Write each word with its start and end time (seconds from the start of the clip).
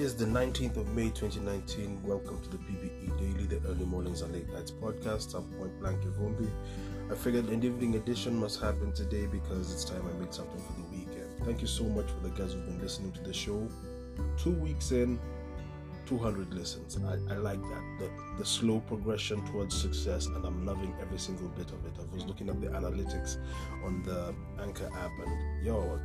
is 0.00 0.16
the 0.16 0.24
19th 0.24 0.78
of 0.78 0.88
May 0.94 1.10
2019. 1.10 2.00
Welcome 2.02 2.40
to 2.40 2.48
the 2.48 2.56
PBE 2.56 3.18
Daily, 3.18 3.44
the 3.44 3.60
early 3.68 3.84
mornings 3.84 4.22
and 4.22 4.32
late 4.32 4.50
nights 4.50 4.70
podcast. 4.70 5.34
I'm 5.34 5.44
Point 5.58 5.78
Blank 5.78 6.00
Ivumbi. 6.04 6.50
I 7.10 7.14
figured 7.14 7.50
an 7.50 7.62
evening 7.62 7.96
edition 7.96 8.34
must 8.40 8.62
happen 8.62 8.94
today 8.94 9.26
because 9.26 9.70
it's 9.70 9.84
time 9.84 10.02
I 10.08 10.18
made 10.18 10.32
something 10.32 10.58
for 10.58 10.72
the 10.80 10.96
weekend. 10.96 11.44
Thank 11.44 11.60
you 11.60 11.66
so 11.66 11.84
much 11.84 12.06
for 12.06 12.26
the 12.26 12.30
guys 12.30 12.54
who've 12.54 12.64
been 12.64 12.80
listening 12.80 13.12
to 13.12 13.20
the 13.20 13.34
show. 13.34 13.68
Two 14.38 14.52
weeks 14.52 14.90
in, 14.90 15.20
200 16.06 16.54
listens. 16.54 16.98
I, 17.04 17.34
I 17.34 17.36
like 17.36 17.60
that. 17.60 17.82
The, 17.98 18.10
the 18.38 18.46
slow 18.46 18.80
progression 18.80 19.44
towards 19.48 19.78
success, 19.78 20.28
and 20.28 20.46
I'm 20.46 20.64
loving 20.64 20.94
every 21.02 21.18
single 21.18 21.48
bit 21.48 21.70
of 21.72 21.84
it. 21.84 21.92
I 21.98 22.14
was 22.14 22.24
looking 22.24 22.48
at 22.48 22.58
the 22.58 22.68
analytics 22.68 23.36
on 23.84 24.02
the 24.04 24.34
Anchor 24.62 24.90
app, 24.96 25.10
and 25.26 25.66
yo, 25.66 26.00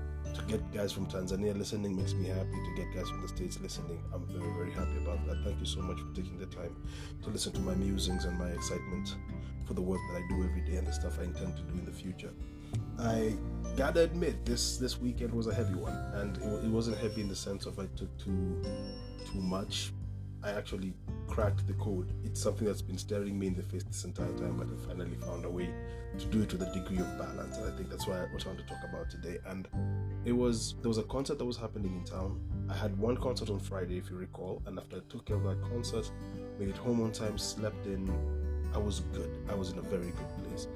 get 0.48 0.74
guys 0.74 0.92
from 0.92 1.06
Tanzania 1.08 1.58
listening 1.58 1.96
makes 1.96 2.14
me 2.14 2.28
happy. 2.28 2.52
To 2.52 2.74
get 2.76 2.94
guys 2.94 3.10
from 3.10 3.22
the 3.22 3.28
States 3.28 3.60
listening, 3.60 4.02
I'm 4.14 4.26
very, 4.28 4.52
very 4.54 4.72
happy 4.72 4.98
about 4.98 5.26
that. 5.28 5.44
Thank 5.44 5.60
you 5.60 5.66
so 5.66 5.82
much 5.82 6.00
for 6.00 6.14
taking 6.14 6.38
the 6.38 6.46
time 6.46 6.76
to 7.24 7.30
listen 7.30 7.52
to 7.54 7.60
my 7.62 7.76
musings 7.76 8.26
and 8.26 8.38
my 8.38 8.50
excitement 8.50 9.16
for 9.66 9.74
the 9.74 9.82
work 9.82 10.00
that 10.10 10.18
I 10.18 10.28
do 10.30 10.44
every 10.44 10.62
day 10.62 10.78
and 10.78 10.88
the 10.88 10.94
stuff 10.94 11.20
I 11.20 11.24
intend 11.24 11.58
to 11.58 11.64
do 11.64 11.74
in 11.74 11.86
the 11.86 11.92
future. 11.92 12.32
I 13.00 13.36
gotta 13.76 14.02
admit, 14.02 14.46
this 14.46 14.78
this 14.78 15.00
weekend 15.00 15.34
was 15.34 15.48
a 15.48 15.54
heavy 15.54 15.76
one, 15.76 15.96
and 16.14 16.38
it, 16.38 16.66
it 16.66 16.70
wasn't 16.70 16.98
heavy 16.98 17.22
in 17.22 17.28
the 17.28 17.36
sense 17.36 17.66
of 17.66 17.80
I 17.80 17.88
took 17.96 18.16
too 18.18 18.62
too 19.26 19.42
much. 19.42 19.92
I 20.44 20.52
actually 20.52 20.94
cracked 21.28 21.68
the 21.68 21.74
code. 21.74 22.12
It's 22.24 22.42
something 22.42 22.66
that's 22.68 22.82
been 22.82 22.98
staring 22.98 23.38
me 23.38 23.48
in 23.48 23.56
the 23.56 23.64
face 23.64 23.84
this 23.84 24.04
entire 24.06 24.32
time, 24.34 24.58
but 24.58 24.68
I 24.68 24.88
finally 24.88 25.18
found 25.18 25.46
a 25.46 25.50
way 25.50 25.70
to 26.18 26.26
do 26.28 26.42
it 26.44 26.52
with 26.52 26.62
a 26.62 26.74
degree 26.74 27.00
of 27.00 27.18
balance. 27.18 27.58
And 27.58 27.72
I 27.72 27.76
think 27.76 27.90
that's 27.90 28.08
why 28.08 28.20
what 28.32 28.46
I 28.46 28.50
want 28.50 28.60
to 28.60 28.66
talk 28.66 28.84
about 28.90 29.10
today. 29.10 29.38
And 29.48 29.68
it 30.26 30.32
was 30.32 30.76
there 30.82 30.90
was 30.90 30.98
a 30.98 31.04
concert 31.04 31.38
that 31.38 31.46
was 31.46 31.58
happening 31.58 31.94
in 31.94 32.04
town. 32.04 32.40
I 32.70 32.74
had 32.74 32.98
one 32.98 33.18
concert 33.18 33.50
on 33.50 33.60
Friday, 33.60 33.98
if 33.98 34.10
you 34.10 34.18
recall, 34.18 34.62
and 34.66 34.80
after 34.80 34.98
I 34.98 35.00
took 35.10 35.26
care 35.26 35.38
of 35.38 35.44
that 35.44 35.62
concert, 35.70 36.10
made 36.60 36.70
it 36.70 36.78
home 36.78 37.02
on 37.02 37.12
time, 37.12 37.38
slept 37.38 37.86
in. 37.86 38.10
I 38.74 38.78
was 38.78 39.02
good. 39.14 39.32
I 39.50 39.56
was 39.56 39.72
in 39.72 39.80
a 39.80 39.84
very 39.84 40.12
good 40.12 40.44
place. 40.44 40.68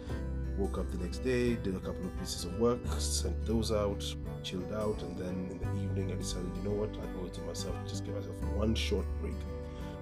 Woke 0.57 0.77
up 0.77 0.91
the 0.91 0.97
next 0.97 1.19
day, 1.19 1.55
did 1.55 1.75
a 1.75 1.79
couple 1.79 2.05
of 2.05 2.19
pieces 2.19 2.45
of 2.45 2.59
work, 2.59 2.79
sent 2.97 3.45
those 3.45 3.71
out, 3.71 4.03
chilled 4.43 4.73
out, 4.73 5.01
and 5.03 5.17
then 5.17 5.47
in 5.51 5.57
the 5.57 5.83
evening 5.83 6.11
I 6.11 6.15
decided, 6.15 6.49
you 6.57 6.69
know 6.69 6.75
what, 6.75 6.89
I 6.95 7.21
owe 7.21 7.25
it 7.27 7.33
to 7.35 7.41
myself 7.41 7.81
to 7.83 7.89
just 7.89 8.05
give 8.05 8.15
myself 8.15 8.35
one 8.55 8.75
short 8.75 9.05
break. 9.21 9.35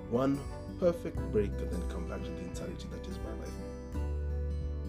One 0.09 0.39
perfect 0.80 1.17
break 1.31 1.52
and 1.59 1.72
then 1.72 1.89
come 1.89 2.08
back 2.08 2.23
to 2.23 2.30
the 2.30 2.39
insanity 2.39 2.88
that 2.91 3.05
is 3.09 3.17
my 3.19 3.31
life. 3.44 3.52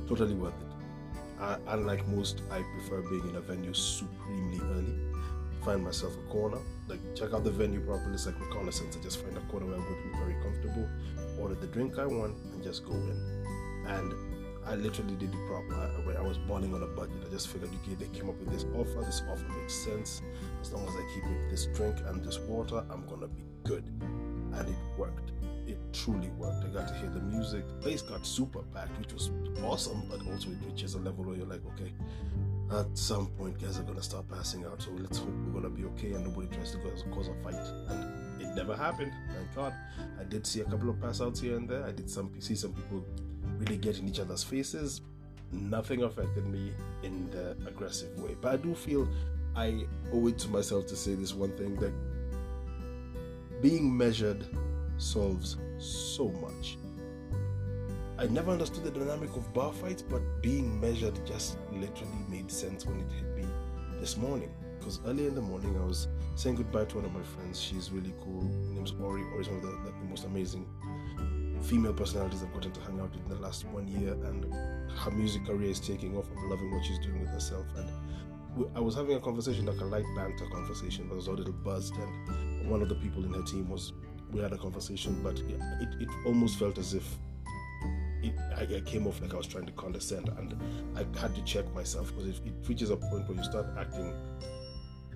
Totally 0.09 0.35
worth 0.35 0.55
it. 0.55 1.41
I, 1.41 1.57
unlike 1.69 2.07
most, 2.09 2.43
I 2.51 2.63
prefer 2.63 3.03
being 3.09 3.29
in 3.29 3.37
a 3.37 3.41
venue 3.41 3.75
supremely 3.75 4.61
early. 4.73 4.95
Find 5.65 5.85
myself 5.85 6.15
a 6.15 6.33
corner, 6.33 6.59
like 6.89 7.01
check 7.15 7.33
out 7.35 7.45
the 7.45 7.51
venue 7.51 7.81
properly. 7.81 8.17
Like 8.17 8.41
reconnaissance. 8.41 8.97
I 8.99 9.03
just 9.03 9.23
find 9.23 9.37
a 9.37 9.41
corner 9.51 9.67
where 9.67 9.77
I'm 9.77 9.83
going 9.83 9.97
to 9.97 10.09
be 10.09 10.17
very 10.19 10.37
comfortable, 10.43 10.89
order 11.41 11.55
the 11.55 11.67
drink 11.67 11.99
I 11.99 12.07
want, 12.07 12.37
and 12.53 12.63
just 12.63 12.87
go 12.87 12.93
in. 12.93 13.45
And 13.87 14.15
I 14.67 14.77
literally 14.77 15.17
did 15.17 15.33
the 15.33 15.39
proper. 15.49 15.75
When 16.05 16.17
I 16.17 16.23
was 16.23 16.39
balling 16.39 16.75
on 16.75 16.83
a 16.83 16.87
budget, 16.87 17.25
I 17.27 17.31
just 17.31 17.49
figured, 17.49 17.71
okay, 17.83 17.95
they 17.95 18.07
came 18.19 18.29
up 18.29 18.39
with 18.39 18.53
this 18.53 18.65
offer. 18.77 19.05
This 19.05 19.23
offer 19.31 19.49
makes 19.61 19.75
sense. 19.75 20.23
As 20.61 20.73
long 20.73 20.87
as 20.87 20.95
I 20.95 21.03
keep 21.15 21.25
it 21.25 21.51
this 21.51 21.67
drink 21.67 21.97
and 22.07 22.25
this 22.25 22.39
water, 22.41 22.85
I'm 22.91 23.05
gonna 23.07 23.29
be 23.29 23.43
good. 23.65 23.85
And 24.59 24.69
it 24.69 24.77
worked. 24.97 25.33
It 25.67 25.79
truly 25.93 26.31
worked. 26.39 26.65
I 26.65 26.69
got 26.69 26.89
to 26.89 26.95
hear 26.95 27.11
the 27.11 27.21
music. 27.21 27.67
The 27.69 27.75
place 27.75 28.03
got 28.03 28.27
super 28.27 28.63
packed, 28.75 28.99
which 28.99 29.13
was 29.13 29.31
awesome, 29.63 30.03
but 30.09 30.21
also 30.27 30.51
it 30.51 30.57
reaches 30.67 30.95
a 30.95 30.99
level 30.99 31.25
where 31.25 31.37
you're 31.37 31.47
like, 31.47 31.63
okay, 31.75 31.93
at 32.71 32.99
some 32.99 33.29
point, 33.29 33.61
guys 33.61 33.79
are 33.79 33.83
gonna 33.83 34.03
start 34.03 34.29
passing 34.29 34.65
out. 34.65 34.83
So 34.83 34.91
let's 34.99 35.19
hope 35.19 35.31
we're 35.47 35.61
gonna 35.61 35.75
be 35.75 35.85
okay 35.85 36.13
and 36.13 36.25
nobody 36.25 36.49
tries 36.55 36.73
to 36.73 36.79
cause, 36.79 37.29
a 37.29 37.35
fight. 37.43 37.55
And 37.89 38.43
it 38.43 38.55
never 38.55 38.77
happened. 38.77 39.13
Thank 39.35 39.55
God. 39.55 39.73
I 40.21 40.25
did 40.25 40.47
see 40.47 40.61
a 40.61 40.65
couple 40.65 40.91
of 40.91 41.01
pass 41.01 41.21
outs 41.21 41.41
here 41.41 41.57
and 41.57 41.69
there. 41.69 41.85
I 41.85 41.93
did 41.93 42.11
some 42.11 42.31
see 42.41 42.55
some 42.55 42.73
people 42.75 43.05
really 43.59 43.79
get 43.79 43.99
in 43.99 44.09
each 44.09 44.21
other's 44.21 44.45
faces. 44.45 45.01
Nothing 45.51 46.03
affected 46.03 46.47
me 46.47 46.73
in 47.03 47.31
the 47.31 47.57
aggressive 47.67 48.19
way. 48.21 48.37
But 48.41 48.53
I 48.53 48.57
do 48.59 48.75
feel 48.75 49.09
I 49.57 49.87
owe 50.13 50.27
it 50.29 50.39
to 50.41 50.49
myself 50.49 50.87
to 50.89 50.97
say 50.97 51.15
this 51.15 51.33
one 51.33 51.57
thing 51.57 51.75
that 51.77 51.93
being 53.61 53.97
measured 53.97 54.47
solves 54.99 55.57
so 55.79 56.29
much. 56.29 56.79
I 58.19 58.27
never 58.27 58.51
understood 58.51 58.85
the 58.85 58.91
dynamic 58.91 59.35
of 59.37 59.53
bar 59.55 59.73
fights, 59.73 60.03
but 60.03 60.21
being 60.43 60.81
measured 60.81 61.25
just 61.25 61.57
literally 61.73 62.25
made 62.29 62.51
sense 62.51 62.85
when 62.85 63.01
it 63.01 63.13
hit 63.13 63.37
me 63.37 63.45
this 64.01 64.17
morning. 64.17 64.51
Because 64.79 65.01
early 65.07 65.27
in 65.27 65.35
the 65.35 65.41
morning, 65.41 65.77
I 65.81 65.85
was 65.85 66.09
saying 66.35 66.57
goodbye 66.57 66.87
to 66.87 66.97
one 66.97 67.05
of 67.05 67.13
my 67.13 67.23
friends. 67.23 67.61
She's 67.61 67.91
really 67.91 68.15
cool. 68.25 68.43
Her 68.43 68.75
name's 68.75 68.93
Ori. 69.01 69.23
Ori's 69.35 69.49
one 69.49 69.59
of 69.59 69.63
the, 69.63 69.93
the 70.01 70.09
most 70.09 70.25
amazing 70.25 70.67
female 71.63 71.93
personalities 71.93 72.43
I've 72.43 72.53
gotten 72.53 72.73
to 72.73 72.81
hang 72.81 73.01
out 73.01 73.13
with 73.13 73.23
in 73.23 73.29
the 73.29 73.41
last 73.41 73.67
one 73.67 73.89
year, 73.89 74.13
and 74.13 74.53
her 74.99 75.11
music 75.11 75.47
career 75.47 75.71
is 75.71 75.81
taking 75.81 76.17
off. 76.17 76.27
I'm 76.37 76.51
loving 76.51 76.73
what 76.73 76.85
she's 76.85 76.99
doing 76.99 77.21
with 77.21 77.31
herself. 77.31 77.67
And 77.77 78.67
I 78.75 78.81
was 78.81 78.95
having 78.95 79.17
a 79.17 79.21
conversation, 79.21 79.67
like 79.67 79.81
a 79.81 79.85
light 79.85 80.07
banter 80.17 80.47
conversation, 80.53 81.07
but 81.09 81.15
it 81.15 81.17
was 81.17 81.27
a 81.27 81.33
little 81.33 81.53
buzzed, 81.53 81.95
and 81.95 82.48
one 82.69 82.83
of 82.83 82.89
the 82.89 82.95
people 82.97 83.25
in 83.25 83.33
her 83.33 83.43
team 83.43 83.69
was. 83.69 83.93
We 84.31 84.43
had 84.43 84.53
a 84.53 84.59
conversation, 84.59 85.19
but 85.23 85.39
it, 85.39 85.89
it 86.03 86.09
almost 86.27 86.59
felt 86.59 86.77
as 86.77 86.93
if 86.93 87.17
it, 88.23 88.35
I, 88.55 88.77
I, 88.77 88.81
came 88.81 89.07
off 89.07 89.23
like 89.23 89.33
I 89.33 89.39
was 89.39 89.47
trying 89.47 89.65
to 89.65 89.73
condescend, 89.73 90.29
and 90.29 90.55
I 90.95 91.19
had 91.19 91.35
to 91.35 91.43
check 91.45 91.73
myself 91.75 92.15
because 92.15 92.29
it, 92.29 92.41
it 92.45 92.69
reaches 92.69 92.91
a 92.91 92.97
point 92.97 93.27
where 93.27 93.39
you 93.39 93.45
start 93.45 93.69
acting 93.79 94.13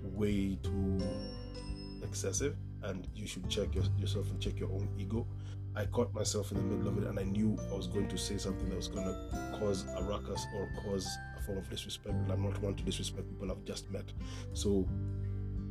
way 0.01 0.57
too 0.63 0.99
excessive, 2.01 2.55
and 2.81 3.07
you 3.13 3.27
should 3.27 3.47
check 3.49 3.75
your, 3.75 3.83
yourself 3.99 4.31
and 4.31 4.39
check 4.39 4.59
your 4.59 4.71
own 4.71 4.89
ego. 4.97 5.27
I 5.75 5.85
caught 5.85 6.13
myself 6.13 6.51
in 6.51 6.57
the 6.57 6.63
middle 6.63 6.87
of 6.87 7.01
it 7.01 7.09
and 7.09 7.19
I 7.19 7.23
knew 7.23 7.57
I 7.71 7.75
was 7.75 7.87
going 7.87 8.07
to 8.09 8.17
say 8.17 8.37
something 8.37 8.69
that 8.69 8.75
was 8.75 8.87
going 8.87 9.05
to 9.05 9.57
cause 9.59 9.85
a 9.97 10.03
ruckus 10.03 10.45
or 10.55 10.69
cause 10.83 11.07
a 11.35 11.41
form 11.41 11.57
of 11.57 11.69
disrespect. 11.69 12.13
And 12.15 12.31
I'm 12.31 12.43
not 12.43 12.61
one 12.61 12.75
to 12.75 12.83
disrespect 12.83 13.27
people 13.27 13.49
I've 13.49 13.65
just 13.65 13.89
met. 13.89 14.05
So 14.53 14.87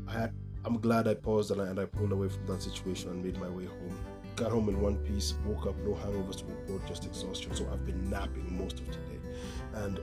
I, 0.09 0.31
I'm 0.65 0.79
glad 0.79 1.09
I 1.09 1.15
paused 1.15 1.51
and 1.51 1.61
I, 1.61 1.67
and 1.67 1.79
I 1.81 1.87
pulled 1.87 2.13
away 2.13 2.29
from 2.29 2.47
that 2.47 2.63
situation 2.63 3.11
and 3.11 3.25
made 3.25 3.39
my 3.39 3.49
way 3.49 3.65
home. 3.65 3.99
Got 4.37 4.53
home 4.53 4.69
in 4.69 4.81
one 4.81 4.97
piece, 4.99 5.35
woke 5.45 5.67
up, 5.67 5.77
no 5.79 5.95
hangovers 5.95 6.37
to 6.37 6.45
report, 6.45 6.87
just 6.87 7.05
exhaustion. 7.05 7.55
So 7.55 7.69
I've 7.73 7.85
been 7.85 8.09
napping 8.09 8.57
most 8.57 8.79
of 8.79 8.87
today. 8.87 9.19
And 9.75 9.99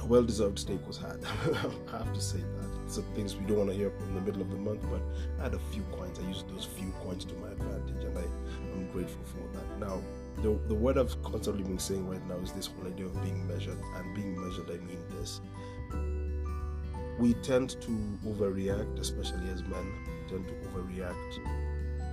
a 0.00 0.06
well 0.06 0.24
deserved 0.24 0.58
steak 0.58 0.86
was 0.86 0.98
had. 0.98 1.20
I 1.92 1.98
have 1.98 2.12
to 2.12 2.20
say 2.20 2.38
that. 2.38 2.90
Some 2.90 3.04
things 3.14 3.36
we 3.36 3.46
don't 3.46 3.58
want 3.58 3.70
to 3.70 3.76
hear 3.76 3.92
in 4.08 4.14
the 4.14 4.20
middle 4.20 4.42
of 4.42 4.50
the 4.50 4.56
month, 4.56 4.82
but 4.90 5.00
I 5.38 5.44
had 5.44 5.54
a 5.54 5.60
few 5.72 5.82
coins. 5.92 6.18
I 6.18 6.28
used 6.28 6.48
those 6.52 6.64
few 6.64 6.92
coins 7.04 7.24
to 7.26 7.34
my 7.34 7.48
advantage 7.48 8.04
and 8.04 8.18
I 8.18 8.24
I'm 8.74 8.90
grateful 8.90 9.22
for 9.24 9.56
that. 9.56 9.78
Now, 9.78 10.00
the, 10.42 10.58
the 10.66 10.74
word 10.74 10.98
I've 10.98 11.22
constantly 11.22 11.62
been 11.62 11.78
saying 11.78 12.08
right 12.08 12.26
now 12.26 12.36
is 12.36 12.52
this 12.52 12.66
whole 12.66 12.86
idea 12.86 13.06
of 13.06 13.22
being 13.22 13.46
measured. 13.46 13.78
And 13.96 14.14
being 14.14 14.40
measured, 14.40 14.70
I 14.70 14.78
mean 14.84 14.98
this. 15.10 15.40
We 17.22 17.34
tend 17.34 17.80
to 17.82 18.18
overreact, 18.26 18.98
especially 18.98 19.48
as 19.50 19.62
men, 19.62 19.92
tend 20.28 20.48
to 20.48 20.54
overreact 20.66 21.38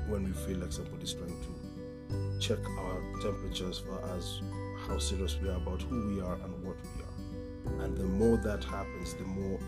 when 0.08 0.24
we 0.24 0.32
feel 0.34 0.60
like 0.60 0.72
somebody's 0.72 1.14
trying 1.14 1.36
to 1.36 2.40
check 2.40 2.60
our 2.78 3.02
temperature 3.20 3.68
as 3.68 3.80
far 3.80 4.00
as 4.16 4.40
how 4.88 5.00
serious 5.00 5.36
we 5.42 5.50
are 5.50 5.56
about 5.56 5.82
who 5.82 6.10
we 6.10 6.22
are 6.22 6.36
and 6.36 6.64
what 6.64 6.76
we 6.84 7.02
are. 7.02 7.84
And 7.84 7.98
the 7.98 8.04
more 8.04 8.38
that 8.38 8.64
happens, 8.64 9.16
the 9.16 9.24
more 9.24 9.60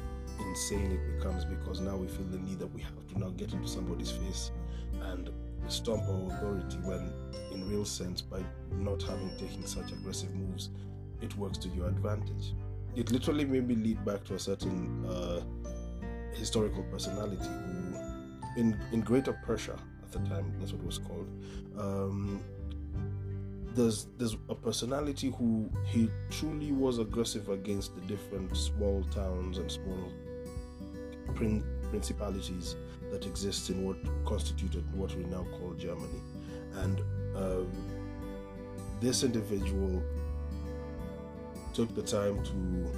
insane 0.47 0.91
it 0.91 1.17
becomes 1.17 1.43
because 1.43 1.79
now 1.79 1.97
we 1.97 2.07
feel 2.07 2.27
the 2.27 2.37
need 2.37 2.59
that 2.59 2.71
we 2.71 2.81
have 2.81 3.07
to 3.07 3.19
now 3.19 3.29
get 3.29 3.51
into 3.51 3.67
somebody's 3.67 4.11
face 4.11 4.51
and 5.05 5.31
stomp 5.69 6.03
our 6.03 6.35
authority 6.35 6.77
when, 6.83 7.11
in 7.51 7.67
real 7.67 7.83
sense, 7.83 8.21
by 8.21 8.43
not 8.73 9.01
having 9.01 9.35
taken 9.39 9.65
such 9.65 9.91
aggressive 9.91 10.35
moves, 10.35 10.69
it 11.19 11.35
works 11.35 11.57
to 11.57 11.69
your 11.69 11.87
advantage. 11.87 12.53
It 12.95 13.11
literally 13.11 13.45
made 13.45 13.67
me 13.67 13.75
lead 13.75 14.03
back 14.05 14.23
to 14.25 14.35
a 14.35 14.39
certain 14.39 15.05
uh, 15.05 15.41
historical 16.33 16.83
personality 16.83 17.45
who, 17.45 18.59
in 18.59 18.77
in 18.91 19.01
Greater 19.01 19.33
Prussia 19.45 19.77
at 20.03 20.11
the 20.11 20.19
time, 20.29 20.53
that's 20.59 20.73
what 20.73 20.81
it 20.81 20.85
was 20.85 20.97
called. 20.97 21.27
Um, 21.77 22.43
there's 23.73 24.07
there's 24.17 24.35
a 24.49 24.55
personality 24.55 25.33
who 25.37 25.69
he 25.85 26.09
truly 26.29 26.71
was 26.71 26.99
aggressive 26.99 27.49
against 27.49 27.95
the 27.95 28.01
different 28.01 28.55
small 28.57 29.03
towns 29.11 29.57
and 29.57 29.71
small 29.71 30.11
prin- 31.35 31.63
principalities 31.89 32.75
that 33.11 33.25
exists 33.25 33.69
in 33.69 33.85
what 33.85 33.97
constituted 34.25 34.83
what 34.93 35.15
we 35.15 35.23
now 35.25 35.45
call 35.57 35.73
Germany. 35.73 36.21
And 36.75 37.01
um, 37.35 37.71
this 38.99 39.23
individual 39.23 40.01
took 41.73 41.93
the 41.95 42.03
time 42.03 42.43
to 42.43 42.91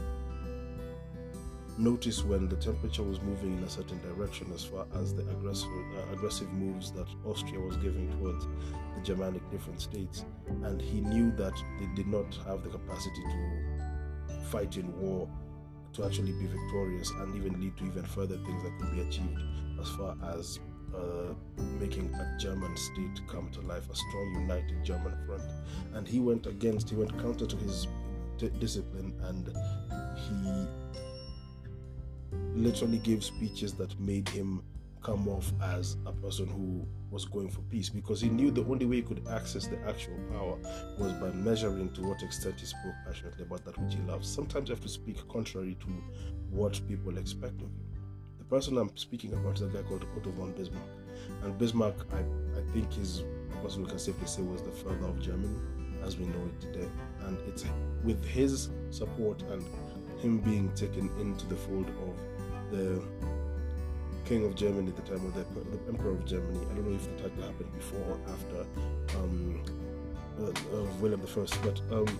notice 1.78 2.24
when 2.24 2.48
the 2.50 2.56
temperature 2.56 3.04
was 3.04 3.20
moving 3.22 3.58
in 3.58 3.64
a 3.64 3.70
certain 3.70 4.00
direction 4.02 4.52
as 4.54 4.64
far 4.64 4.86
as 4.96 5.14
the 5.14 5.22
aggressive, 5.30 5.70
uh, 5.98 6.14
aggressive 6.14 6.52
moves 6.54 6.92
that 6.92 7.08
Austria 7.26 7.60
was 7.60 7.78
giving 7.78 8.12
towards 8.12 8.46
the 8.96 9.02
Germanic 9.04 9.48
different 9.50 9.82
states. 9.82 10.26
And 10.64 10.82
he 10.82 11.02
knew 11.02 11.32
that 11.38 11.54
they 11.80 11.88
did 11.96 12.08
not 12.08 12.36
have 12.46 12.64
the 12.64 12.70
capacity 12.70 13.24
to 13.24 14.44
fight 14.50 14.78
in 14.78 14.96
war 15.00 15.28
to 15.94 16.06
actually 16.06 16.32
be 16.34 16.48
victorious 16.48 17.10
and 17.20 17.36
even 17.36 17.60
lead 17.60 17.78
to 17.78 17.86
even 17.86 18.04
further 18.04 18.38
things 18.38 18.64
that 18.64 18.72
could 18.80 18.92
be 18.96 19.02
achieved 19.02 19.42
as 19.80 19.90
far 19.90 20.16
as 20.36 20.60
uh, 20.96 21.34
making 21.80 22.14
a 22.14 22.38
German 22.40 22.76
state 22.78 23.22
come 23.28 23.50
to 23.52 23.62
life, 23.62 23.90
a 23.90 23.96
strong, 23.96 24.36
united 24.42 24.84
German 24.84 25.16
front. 25.26 25.44
And 25.94 26.08
he 26.08 26.20
went 26.20 26.46
against, 26.46 26.90
he 26.90 26.96
went 26.96 27.18
counter 27.20 27.46
to 27.46 27.56
his 27.58 27.88
d- 28.38 28.52
discipline, 28.60 29.14
and 29.24 29.56
he 30.16 30.68
literally 32.56 33.00
gave 33.00 33.24
speeches 33.24 33.74
that 33.74 34.00
made 34.00 34.28
him 34.30 34.64
come 35.04 35.28
off 35.28 35.52
as 35.62 35.98
a 36.06 36.12
person 36.14 36.48
who 36.48 36.88
was 37.12 37.26
going 37.26 37.50
for 37.50 37.60
peace 37.64 37.90
because 37.90 38.22
he 38.22 38.30
knew 38.30 38.50
the 38.50 38.64
only 38.66 38.86
way 38.86 38.98
he 38.98 39.02
could 39.02 39.22
access 39.28 39.68
the 39.68 39.78
actual 39.88 40.18
power 40.32 40.58
was 40.98 41.12
by 41.14 41.30
measuring 41.32 41.92
to 41.92 42.02
what 42.02 42.22
extent 42.24 42.60
he 42.60 42.66
spoke 42.66 42.94
passionately 43.06 43.44
about 43.44 43.64
that 43.66 43.78
which 43.78 43.94
he 43.94 44.02
loves. 44.02 44.28
Sometimes 44.28 44.70
you 44.70 44.76
have 44.76 44.84
to 44.84 44.90
speak 44.90 45.28
contrary 45.28 45.78
to 45.82 45.88
what 46.50 46.80
people 46.88 47.18
expect 47.18 47.56
of 47.62 47.70
you. 47.74 47.84
The 48.40 48.46
person 48.46 48.78
I'm 48.78 48.96
speaking 48.96 49.34
about 49.34 49.56
is 49.56 49.64
a 49.64 49.68
guy 49.68 49.82
called 49.82 50.06
Otto 50.18 50.32
von 50.32 50.54
Bismarck. 50.54 50.88
And 51.44 51.58
Bismarck, 51.58 51.96
I, 52.14 52.20
I 52.58 52.74
think, 52.74 52.98
is 52.98 53.24
a 53.52 53.62
person 53.62 53.84
we 53.84 53.90
can 53.90 54.00
safely 54.00 54.28
say 54.28 54.42
was 54.42 54.64
the 54.64 54.72
father 54.72 55.06
of 55.06 55.20
Germany 55.20 55.58
as 56.06 56.18
we 56.18 56.26
know 56.26 56.46
it 56.46 56.62
today. 56.62 56.88
And 57.22 57.38
it's 57.48 57.66
with 58.04 58.24
his 58.26 58.70
support 58.92 59.42
and 59.44 59.64
him 60.20 60.40
being 60.40 60.72
taken 60.74 61.10
into 61.20 61.46
the 61.48 61.56
fold 61.56 61.90
of 61.90 62.72
the 62.72 63.02
King 64.26 64.46
of 64.46 64.56
Germany 64.56 64.90
at 64.90 64.96
the 64.96 65.02
time, 65.02 65.26
or 65.26 65.32
the, 65.32 65.44
the 65.54 65.90
Emperor 65.90 66.12
of 66.12 66.26
Germany. 66.26 66.60
I 66.72 66.76
don't 66.76 66.90
know 66.90 66.96
if 66.96 67.04
the 67.04 67.24
title 67.24 67.44
happened 67.44 67.74
before 67.74 68.00
or 68.00 68.20
after 68.32 69.18
um, 69.18 69.64
uh, 70.40 70.46
uh, 70.46 70.84
William 71.02 71.22
I, 71.22 71.46
but 71.62 71.82
um, 71.92 72.20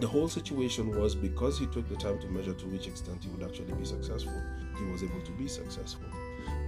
the 0.00 0.06
whole 0.06 0.28
situation 0.28 0.96
was 0.96 1.14
because 1.14 1.58
he 1.58 1.66
took 1.66 1.88
the 1.88 1.96
time 1.96 2.18
to 2.20 2.28
measure 2.28 2.54
to 2.54 2.66
which 2.66 2.86
extent 2.86 3.24
he 3.24 3.30
would 3.30 3.42
actually 3.42 3.72
be 3.72 3.84
successful, 3.84 4.40
he 4.78 4.84
was 4.84 5.02
able 5.02 5.20
to 5.22 5.32
be 5.32 5.48
successful. 5.48 6.06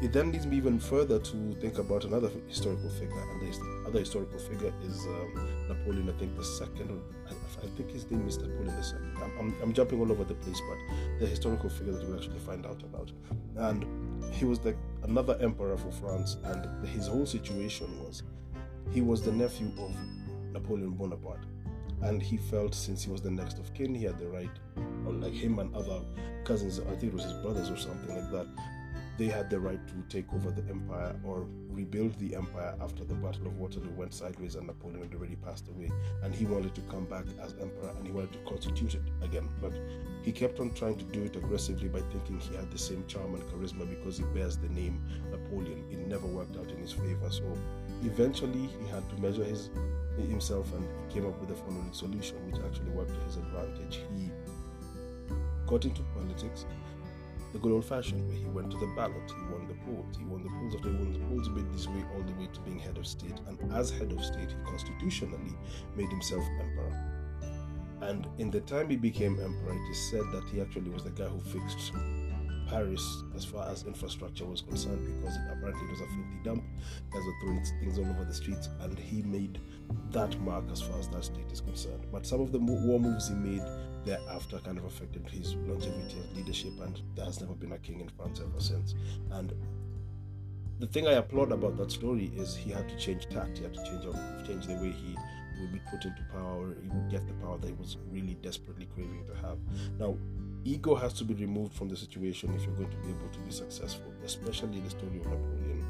It 0.00 0.12
then 0.12 0.30
leads 0.30 0.46
me 0.46 0.56
even 0.56 0.78
further 0.78 1.19
to 1.19 1.54
think 1.60 1.78
about 1.78 2.04
another 2.04 2.30
historical 2.46 2.88
figure, 2.90 3.20
and 3.32 3.40
the 3.40 3.88
other 3.88 3.98
historical 3.98 4.38
figure 4.38 4.72
is 4.84 5.06
um, 5.06 5.66
Napoleon, 5.69 6.08
I 6.08 6.12
think 6.19 6.36
the 6.36 6.44
second, 6.44 7.02
I, 7.26 7.66
think 7.76 7.90
his 7.90 8.08
name 8.08 8.28
is 8.28 8.38
Napoleon 8.38 8.76
the 8.76 8.82
second. 8.82 9.12
I'm, 9.38 9.54
I'm, 9.60 9.72
jumping 9.72 9.98
all 10.00 10.12
over 10.12 10.22
the 10.22 10.34
place, 10.34 10.60
but 10.69 10.78
the 11.19 11.26
historical 11.26 11.69
figure 11.69 11.94
that 11.94 12.06
we'll 12.06 12.16
actually 12.16 12.38
find 12.38 12.64
out 12.64 12.80
about. 12.82 13.10
And 13.56 13.84
he 14.32 14.44
was 14.44 14.60
the 14.60 14.76
another 15.02 15.36
emperor 15.40 15.76
for 15.76 15.90
France, 15.90 16.36
and 16.44 16.86
his 16.88 17.08
whole 17.08 17.26
situation 17.26 17.88
was 18.04 18.22
he 18.92 19.00
was 19.00 19.22
the 19.22 19.32
nephew 19.32 19.72
of 19.78 19.96
Napoleon 20.52 20.90
Bonaparte, 20.90 21.44
and 22.02 22.22
he 22.22 22.36
felt 22.36 22.75
since 22.75 23.02
he 23.02 23.10
was 23.10 23.20
the 23.20 23.30
next 23.30 23.58
of 23.58 23.75
kin, 23.75 23.94
he 23.94 24.04
had 24.04 24.19
the 24.19 24.28
right, 24.28 24.50
or 25.04 25.12
like 25.12 25.32
him 25.32 25.58
and 25.58 25.75
other 25.75 26.00
cousins, 26.44 26.78
I 26.80 26.94
think 26.96 27.12
it 27.12 27.14
was 27.14 27.25
his 27.25 27.34
brothers 27.34 27.70
or 27.70 27.76
something 27.76 28.14
like 28.14 28.30
that, 28.30 28.46
they 29.18 29.26
had 29.26 29.50
the 29.50 29.58
right 29.58 29.80
to 29.88 29.94
take 30.08 30.32
over 30.32 30.52
the 30.52 30.62
empire 30.70 31.14
or 31.24 31.44
rebuild 31.68 32.16
the 32.20 32.36
empire 32.36 32.74
after 32.80 33.04
the 33.04 33.14
Battle 33.14 33.48
of 33.48 33.58
Waterloo 33.58 33.90
went 33.90 34.14
sideways 34.14 34.54
and 34.54 34.68
Napoleon 34.68 35.02
had 35.02 35.14
already 35.14 35.34
passed 35.34 35.66
away. 35.68 35.90
And 36.22 36.32
he 36.32 36.46
wanted 36.46 36.74
to 36.76 36.80
come 36.82 37.04
back 37.06 37.24
as 37.42 37.54
emperor 37.60 37.92
and 37.96 38.06
he 38.06 38.12
wanted 38.12 38.32
to 38.34 38.38
constitute 38.48 38.94
it 38.94 39.02
again. 39.20 39.48
But 39.60 39.72
he 40.22 40.30
kept 40.30 40.60
on 40.60 40.72
trying 40.72 40.98
to 40.98 41.04
do 41.04 41.24
it 41.24 41.34
aggressively 41.34 41.88
by 41.88 42.00
thinking 42.12 42.38
he 42.38 42.54
had 42.54 42.70
the 42.70 42.78
same 42.78 43.04
charm 43.08 43.34
and 43.34 43.42
charisma 43.44 43.88
because 43.90 44.18
he 44.18 44.24
bears 44.34 44.56
the 44.56 44.68
name 44.68 45.02
Napoleon. 45.32 45.84
It 45.90 46.06
never 46.06 46.26
worked 46.26 46.56
out 46.56 46.70
in 46.70 46.78
his 46.78 46.92
favor. 46.92 47.28
So 47.28 47.42
eventually 48.04 48.68
he 48.80 48.88
had 48.88 49.08
to 49.10 49.20
measure 49.20 49.44
his 49.44 49.70
himself 50.28 50.72
and 50.74 50.84
he 50.84 51.14
came 51.14 51.26
up 51.26 51.38
with 51.40 51.48
the 51.48 51.54
following 51.56 51.92
solution, 51.92 52.36
which 52.46 52.60
actually 52.64 52.90
worked 52.90 53.14
to 53.14 53.20
his 53.20 53.36
advantage. 53.36 54.00
He 54.16 54.30
got 55.66 55.84
into 55.84 56.02
politics 56.14 56.66
the 57.52 57.58
good 57.58 57.72
old 57.72 57.84
fashioned 57.84 58.28
way. 58.28 58.36
He 58.36 58.46
went 58.46 58.70
to 58.70 58.78
the 58.78 58.86
ballot, 58.96 59.22
he 59.26 59.52
won 59.52 59.66
the 59.66 59.74
polls, 59.84 60.16
he 60.16 60.24
won 60.24 60.42
the 60.42 60.50
polls 60.50 60.74
after 60.74 60.90
he 60.90 60.96
won 60.96 61.12
the 61.12 61.18
polls, 61.20 61.48
made 61.48 61.72
his 61.72 61.88
way 61.88 62.04
all 62.14 62.22
the 62.22 62.32
way 62.34 62.48
to 62.52 62.60
being 62.60 62.78
head 62.78 62.98
of 62.98 63.06
state. 63.06 63.40
And 63.46 63.72
as 63.72 63.90
head 63.90 64.12
of 64.12 64.24
state, 64.24 64.50
he 64.50 64.70
constitutionally 64.70 65.54
made 65.96 66.08
himself 66.10 66.44
emperor. 66.60 67.18
And 68.00 68.28
in 68.38 68.50
the 68.50 68.60
time 68.60 68.90
he 68.90 68.96
became 68.96 69.40
emperor, 69.40 69.74
it 69.74 69.90
is 69.90 70.10
said 70.10 70.24
that 70.32 70.44
he 70.52 70.60
actually 70.60 70.90
was 70.90 71.04
the 71.04 71.10
guy 71.10 71.24
who 71.24 71.40
fixed 71.40 71.92
Paris 72.68 73.22
as 73.34 73.44
far 73.44 73.68
as 73.68 73.84
infrastructure 73.84 74.44
was 74.44 74.60
concerned 74.60 75.04
because 75.06 75.36
it 75.36 75.42
apparently 75.50 75.86
it 75.86 75.90
was 75.90 76.00
a 76.00 76.06
filthy 76.06 76.38
dump. 76.44 76.62
Guys 77.10 77.22
were 77.24 77.34
throwing 77.40 77.64
things 77.80 77.98
all 77.98 78.04
over 78.06 78.24
the 78.24 78.34
streets, 78.34 78.68
and 78.80 78.98
he 78.98 79.22
made 79.22 79.58
that 80.10 80.38
mark 80.42 80.64
as 80.70 80.82
far 80.82 80.98
as 80.98 81.08
that 81.08 81.24
state 81.24 81.50
is 81.50 81.60
concerned. 81.60 82.06
But 82.12 82.26
some 82.26 82.40
of 82.40 82.52
the 82.52 82.58
war 82.58 83.00
moves 83.00 83.28
he 83.28 83.34
made 83.34 83.62
thereafter 84.04 84.58
kind 84.58 84.78
of 84.78 84.84
affected 84.84 85.28
his 85.28 85.54
longevity 85.54 86.16
as 86.18 86.36
leadership, 86.36 86.72
and 86.80 87.00
there 87.14 87.24
has 87.24 87.40
never 87.40 87.54
been 87.54 87.72
a 87.72 87.78
king 87.78 88.00
in 88.00 88.08
France 88.08 88.40
ever 88.40 88.60
since. 88.60 88.94
And 89.30 89.52
the 90.78 90.86
thing 90.86 91.06
I 91.06 91.12
applaud 91.12 91.52
about 91.52 91.76
that 91.78 91.90
story 91.90 92.30
is 92.36 92.54
he 92.56 92.70
had 92.70 92.88
to 92.88 92.96
change 92.96 93.28
tact, 93.28 93.58
he 93.58 93.64
had 93.64 93.74
to 93.74 93.84
change 93.84 94.04
change 94.46 94.66
the 94.66 94.74
way 94.74 94.90
he 94.90 95.16
would 95.60 95.72
be 95.72 95.80
put 95.90 96.04
into 96.04 96.22
power, 96.32 96.76
he 96.82 96.88
would 96.88 97.10
get 97.10 97.26
the 97.26 97.34
power 97.34 97.58
that 97.58 97.66
he 97.66 97.74
was 97.74 97.96
really 98.10 98.34
desperately 98.42 98.86
craving 98.94 99.24
to 99.26 99.34
have. 99.34 99.58
Now, 99.98 100.16
ego 100.64 100.94
has 100.94 101.12
to 101.14 101.24
be 101.24 101.34
removed 101.34 101.74
from 101.74 101.88
the 101.88 101.96
situation 101.96 102.54
if 102.54 102.64
you're 102.64 102.74
going 102.74 102.90
to 102.90 102.96
be 102.98 103.08
able 103.08 103.28
to 103.32 103.38
be 103.40 103.50
successful, 103.50 104.12
especially 104.24 104.80
the 104.80 104.90
story 104.90 105.18
of 105.18 105.26
Napoleon, 105.26 105.84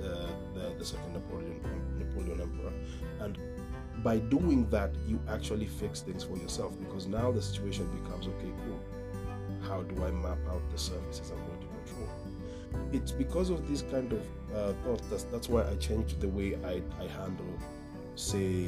the, 0.00 0.28
the, 0.54 0.74
the 0.78 0.84
second 0.84 1.12
Napoleon, 1.12 1.60
Napoleon 1.98 2.40
Emperor. 2.40 2.72
And 3.20 3.38
by 4.02 4.18
doing 4.18 4.68
that, 4.70 4.90
you 5.06 5.20
actually 5.28 5.66
fix 5.66 6.00
things 6.00 6.24
for 6.24 6.36
yourself 6.36 6.78
because 6.78 7.06
now 7.06 7.30
the 7.30 7.42
situation 7.42 7.86
becomes 8.02 8.26
okay, 8.26 8.52
cool. 8.64 8.80
How 9.68 9.82
do 9.82 10.04
I 10.04 10.10
map 10.10 10.38
out 10.48 10.62
the 10.70 10.78
services 10.78 11.30
I'm 11.30 11.44
going 11.46 11.60
to 11.60 11.66
control? 11.66 12.08
It's 12.92 13.12
because 13.12 13.50
of 13.50 13.68
this 13.68 13.82
kind 13.82 14.12
of 14.12 14.22
uh, 14.54 14.72
thought 14.84 15.02
that's, 15.10 15.24
that's 15.24 15.48
why 15.48 15.68
I 15.68 15.74
changed 15.76 16.20
the 16.20 16.28
way 16.28 16.56
I, 16.64 16.82
I 17.02 17.06
handle, 17.08 17.58
say, 18.14 18.66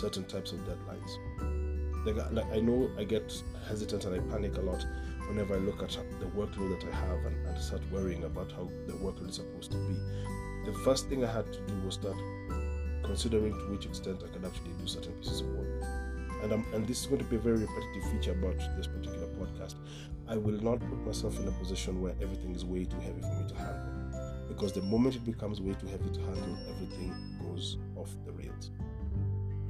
certain 0.00 0.24
types 0.24 0.52
of 0.52 0.58
deadlines. 0.60 2.06
Like, 2.06 2.32
like 2.32 2.52
I 2.52 2.60
know 2.60 2.90
I 2.98 3.04
get 3.04 3.32
hesitant 3.68 4.04
and 4.04 4.16
I 4.16 4.32
panic 4.32 4.56
a 4.56 4.60
lot 4.60 4.84
whenever 5.28 5.54
I 5.54 5.58
look 5.58 5.82
at 5.82 5.96
the 6.20 6.26
workload 6.26 6.80
that 6.80 6.92
I 6.92 6.96
have 6.96 7.24
and, 7.24 7.46
and 7.46 7.58
start 7.58 7.82
worrying 7.90 8.24
about 8.24 8.52
how 8.52 8.68
the 8.86 8.94
workload 8.94 9.30
is 9.30 9.36
supposed 9.36 9.70
to 9.72 9.78
be. 9.78 9.94
The 10.66 10.72
first 10.84 11.08
thing 11.08 11.24
I 11.24 11.32
had 11.32 11.50
to 11.52 11.60
do 11.60 11.74
was 11.84 11.94
start 11.94 12.16
considering 13.04 13.52
to 13.52 13.64
which 13.70 13.86
extent 13.86 14.22
I 14.24 14.32
can 14.32 14.44
actually 14.44 14.72
do 14.80 14.86
certain 14.86 15.12
pieces 15.12 15.40
of 15.40 15.48
work. 15.48 15.84
And, 16.42 16.52
I'm, 16.52 16.66
and 16.74 16.86
this 16.86 17.00
is 17.00 17.06
going 17.06 17.20
to 17.20 17.24
be 17.24 17.36
a 17.36 17.38
very 17.38 17.58
repetitive 17.58 18.10
feature 18.10 18.32
about 18.32 18.58
this 18.76 18.86
particular 18.86 19.26
podcast. 19.38 19.76
I 20.28 20.36
will 20.36 20.60
not 20.62 20.80
put 20.80 21.06
myself 21.06 21.38
in 21.38 21.48
a 21.48 21.52
position 21.52 22.00
where 22.02 22.14
everything 22.20 22.54
is 22.54 22.64
way 22.64 22.84
too 22.84 22.98
heavy 23.00 23.20
for 23.20 23.34
me 23.34 23.48
to 23.48 23.54
handle. 23.54 24.48
Because 24.48 24.72
the 24.72 24.82
moment 24.82 25.16
it 25.16 25.24
becomes 25.24 25.60
way 25.60 25.74
too 25.74 25.86
heavy 25.86 26.10
to 26.10 26.20
handle, 26.20 26.58
everything 26.68 27.14
goes 27.42 27.78
off 27.96 28.10
the 28.26 28.32
rails. 28.32 28.70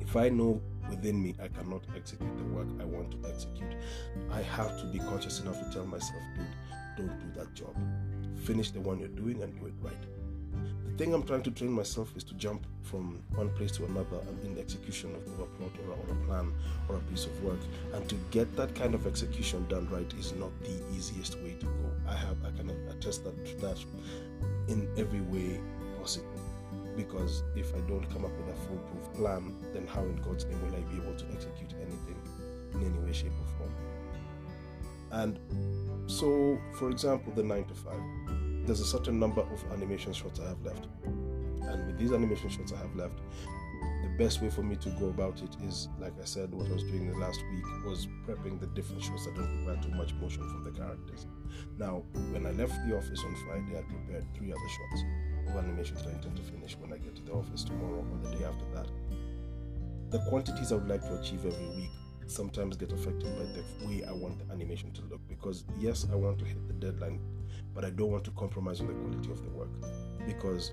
If 0.01 0.17
I 0.17 0.29
know 0.29 0.61
within 0.89 1.23
me 1.23 1.35
I 1.43 1.49
cannot 1.49 1.85
execute 1.97 2.37
the 2.37 2.45
work 2.45 2.69
I 2.81 2.85
want 2.85 3.11
to 3.13 3.29
execute, 3.29 3.75
I 4.31 4.43
have 4.43 4.79
to 4.81 4.87
be 4.87 4.99
conscious 4.99 5.41
enough 5.41 5.59
to 5.59 5.73
tell 5.73 5.87
myself, 5.87 6.23
dude, 6.37 7.09
don't 7.09 7.19
do 7.21 7.41
that 7.41 7.55
job. 7.55 7.75
Finish 8.45 8.71
the 8.73 8.81
one 8.81 8.99
you're 8.99 9.09
doing 9.09 9.43
and 9.43 9.59
do 9.59 9.67
it 9.67 9.75
right 9.81 10.24
thing 10.97 11.13
I'm 11.13 11.25
trying 11.25 11.43
to 11.43 11.51
train 11.51 11.73
myself 11.73 12.17
is 12.17 12.25
to 12.25 12.35
jump 12.35 12.67
from 12.83 13.21
one 13.35 13.51
place 13.51 13.73
to 13.73 13.85
another 13.85 14.19
and 14.29 14.45
in 14.45 14.55
the 14.55 14.61
execution 14.61 15.15
of, 15.15 15.23
a 15.41 15.47
plot 15.47 15.71
or 15.85 15.93
a, 15.93 15.97
or 15.97 16.23
a 16.23 16.27
plan 16.27 16.53
or 16.89 16.97
a 16.97 17.01
piece 17.01 17.27
of 17.27 17.43
work. 17.43 17.59
And 17.93 18.09
to 18.09 18.15
get 18.31 18.55
that 18.57 18.75
kind 18.75 18.95
of 18.95 19.07
execution 19.07 19.67
done 19.69 19.89
right 19.91 20.13
is 20.19 20.33
not 20.35 20.51
the 20.61 20.81
easiest 20.95 21.37
way 21.41 21.57
to 21.59 21.67
go. 21.67 21.91
I 22.09 22.15
have 22.15 22.37
I 22.45 22.51
can 22.57 22.71
attest 22.91 23.25
that 23.25 23.61
that 23.61 23.79
in 24.69 24.89
every 24.97 25.21
way 25.23 25.61
possible. 26.01 26.29
Because 26.97 27.43
if 27.57 27.75
I 27.75 27.81
don't 27.89 28.09
come 28.11 28.25
up 28.25 28.31
with 28.39 28.55
a 28.55 28.59
foolproof 28.67 29.15
plan, 29.15 29.53
then 29.73 29.87
how 29.87 30.03
in 30.03 30.17
God's 30.17 30.45
name 30.45 30.61
will 30.65 30.77
I 30.77 30.81
be 30.81 31.03
able 31.03 31.17
to 31.17 31.25
execute 31.33 31.75
anything 31.81 32.21
in 32.75 32.85
any 32.85 32.99
way, 32.99 33.13
shape, 33.13 33.33
or 33.33 33.59
form? 33.59 33.75
And 35.11 35.39
so, 36.07 36.59
for 36.75 36.91
example, 36.91 37.33
the 37.35 37.43
nine 37.43 37.65
to 37.65 37.75
five 37.75 38.01
there's 38.67 38.81
a 38.81 38.87
certain 38.87 39.19
number 39.19 39.43
of 39.43 39.65
animation 39.73 40.13
shots 40.13 40.41
I 40.41 40.49
have 40.49 40.63
left. 40.65 40.89
And 41.05 41.87
with 41.87 41.99
these 41.99 42.13
animation 42.13 42.49
shots 42.49 42.73
I 42.73 42.79
have 42.79 42.95
left, 42.97 43.21
the 44.03 44.09
best 44.19 44.41
way 44.43 44.51
for 44.51 44.63
me 44.63 44.77
to 44.77 44.89
go 44.91 45.09
about 45.09 45.43
it 45.43 45.57
is, 45.63 45.89
like 45.99 46.13
I 46.21 46.25
said, 46.25 46.53
what 46.53 46.69
I 46.69 46.73
was 46.73 46.83
doing 46.85 47.11
the 47.11 47.19
last 47.19 47.43
week 47.53 47.65
was 47.85 48.07
prepping 48.27 48.61
the 48.61 48.67
different 48.69 49.03
shots 49.03 49.27
that 49.27 49.35
don't 49.35 49.59
require 49.59 49.83
too 49.83 49.95
much 49.97 50.15
motion 50.15 50.49
from 50.49 50.65
the 50.65 50.71
characters. 50.71 51.27
Now, 51.79 52.05
when 52.33 52.47
I 52.47 52.53
left 52.53 52.75
the 52.87 52.97
office 52.97 53.21
on 53.25 53.35
Friday, 53.47 53.79
I 53.79 53.83
prepared 53.83 54.27
three 54.35 54.53
other 54.53 54.69
shots 54.69 55.05
of 55.49 55.57
animations 55.57 56.03
that 56.03 56.11
I 56.11 56.15
intend 56.15 56.37
to 56.37 56.43
finish 56.43 56.77
when 56.79 56.93
I 56.93 56.99
get 56.99 57.17
to 57.17 57.23
the 57.23 57.33
office 57.33 57.65
tomorrow 57.65 58.05
or 58.11 58.29
the 58.29 58.37
day 58.37 58.45
after 58.45 58.65
that. 58.75 58.89
The 60.11 60.19
quantities 60.29 60.73
I 60.73 60.77
would 60.77 60.89
like 60.89 61.03
to 61.03 61.19
achieve 61.19 61.45
every 61.45 61.69
week 61.77 61.91
sometimes 62.27 62.77
get 62.77 62.93
affected 62.93 63.25
by 63.37 63.45
the 63.45 63.87
way 63.87 64.05
I 64.09 64.13
want 64.13 64.39
the 64.39 64.53
animation 64.55 64.93
to 64.93 65.03
look 65.11 65.21
because 65.29 65.65
yes, 65.79 66.07
I 66.11 66.15
want 66.15 66.39
to 66.39 66.45
hit 66.45 66.67
the 66.67 66.75
deadline 66.75 67.21
but 67.75 67.85
I 67.85 67.91
don't 67.91 68.11
want 68.11 68.25
to 68.25 68.31
compromise 68.33 68.81
on 68.81 68.87
the 68.87 68.95
quality 68.95 69.31
of 69.31 69.43
the 69.43 69.51
work 69.51 69.71
because 70.27 70.73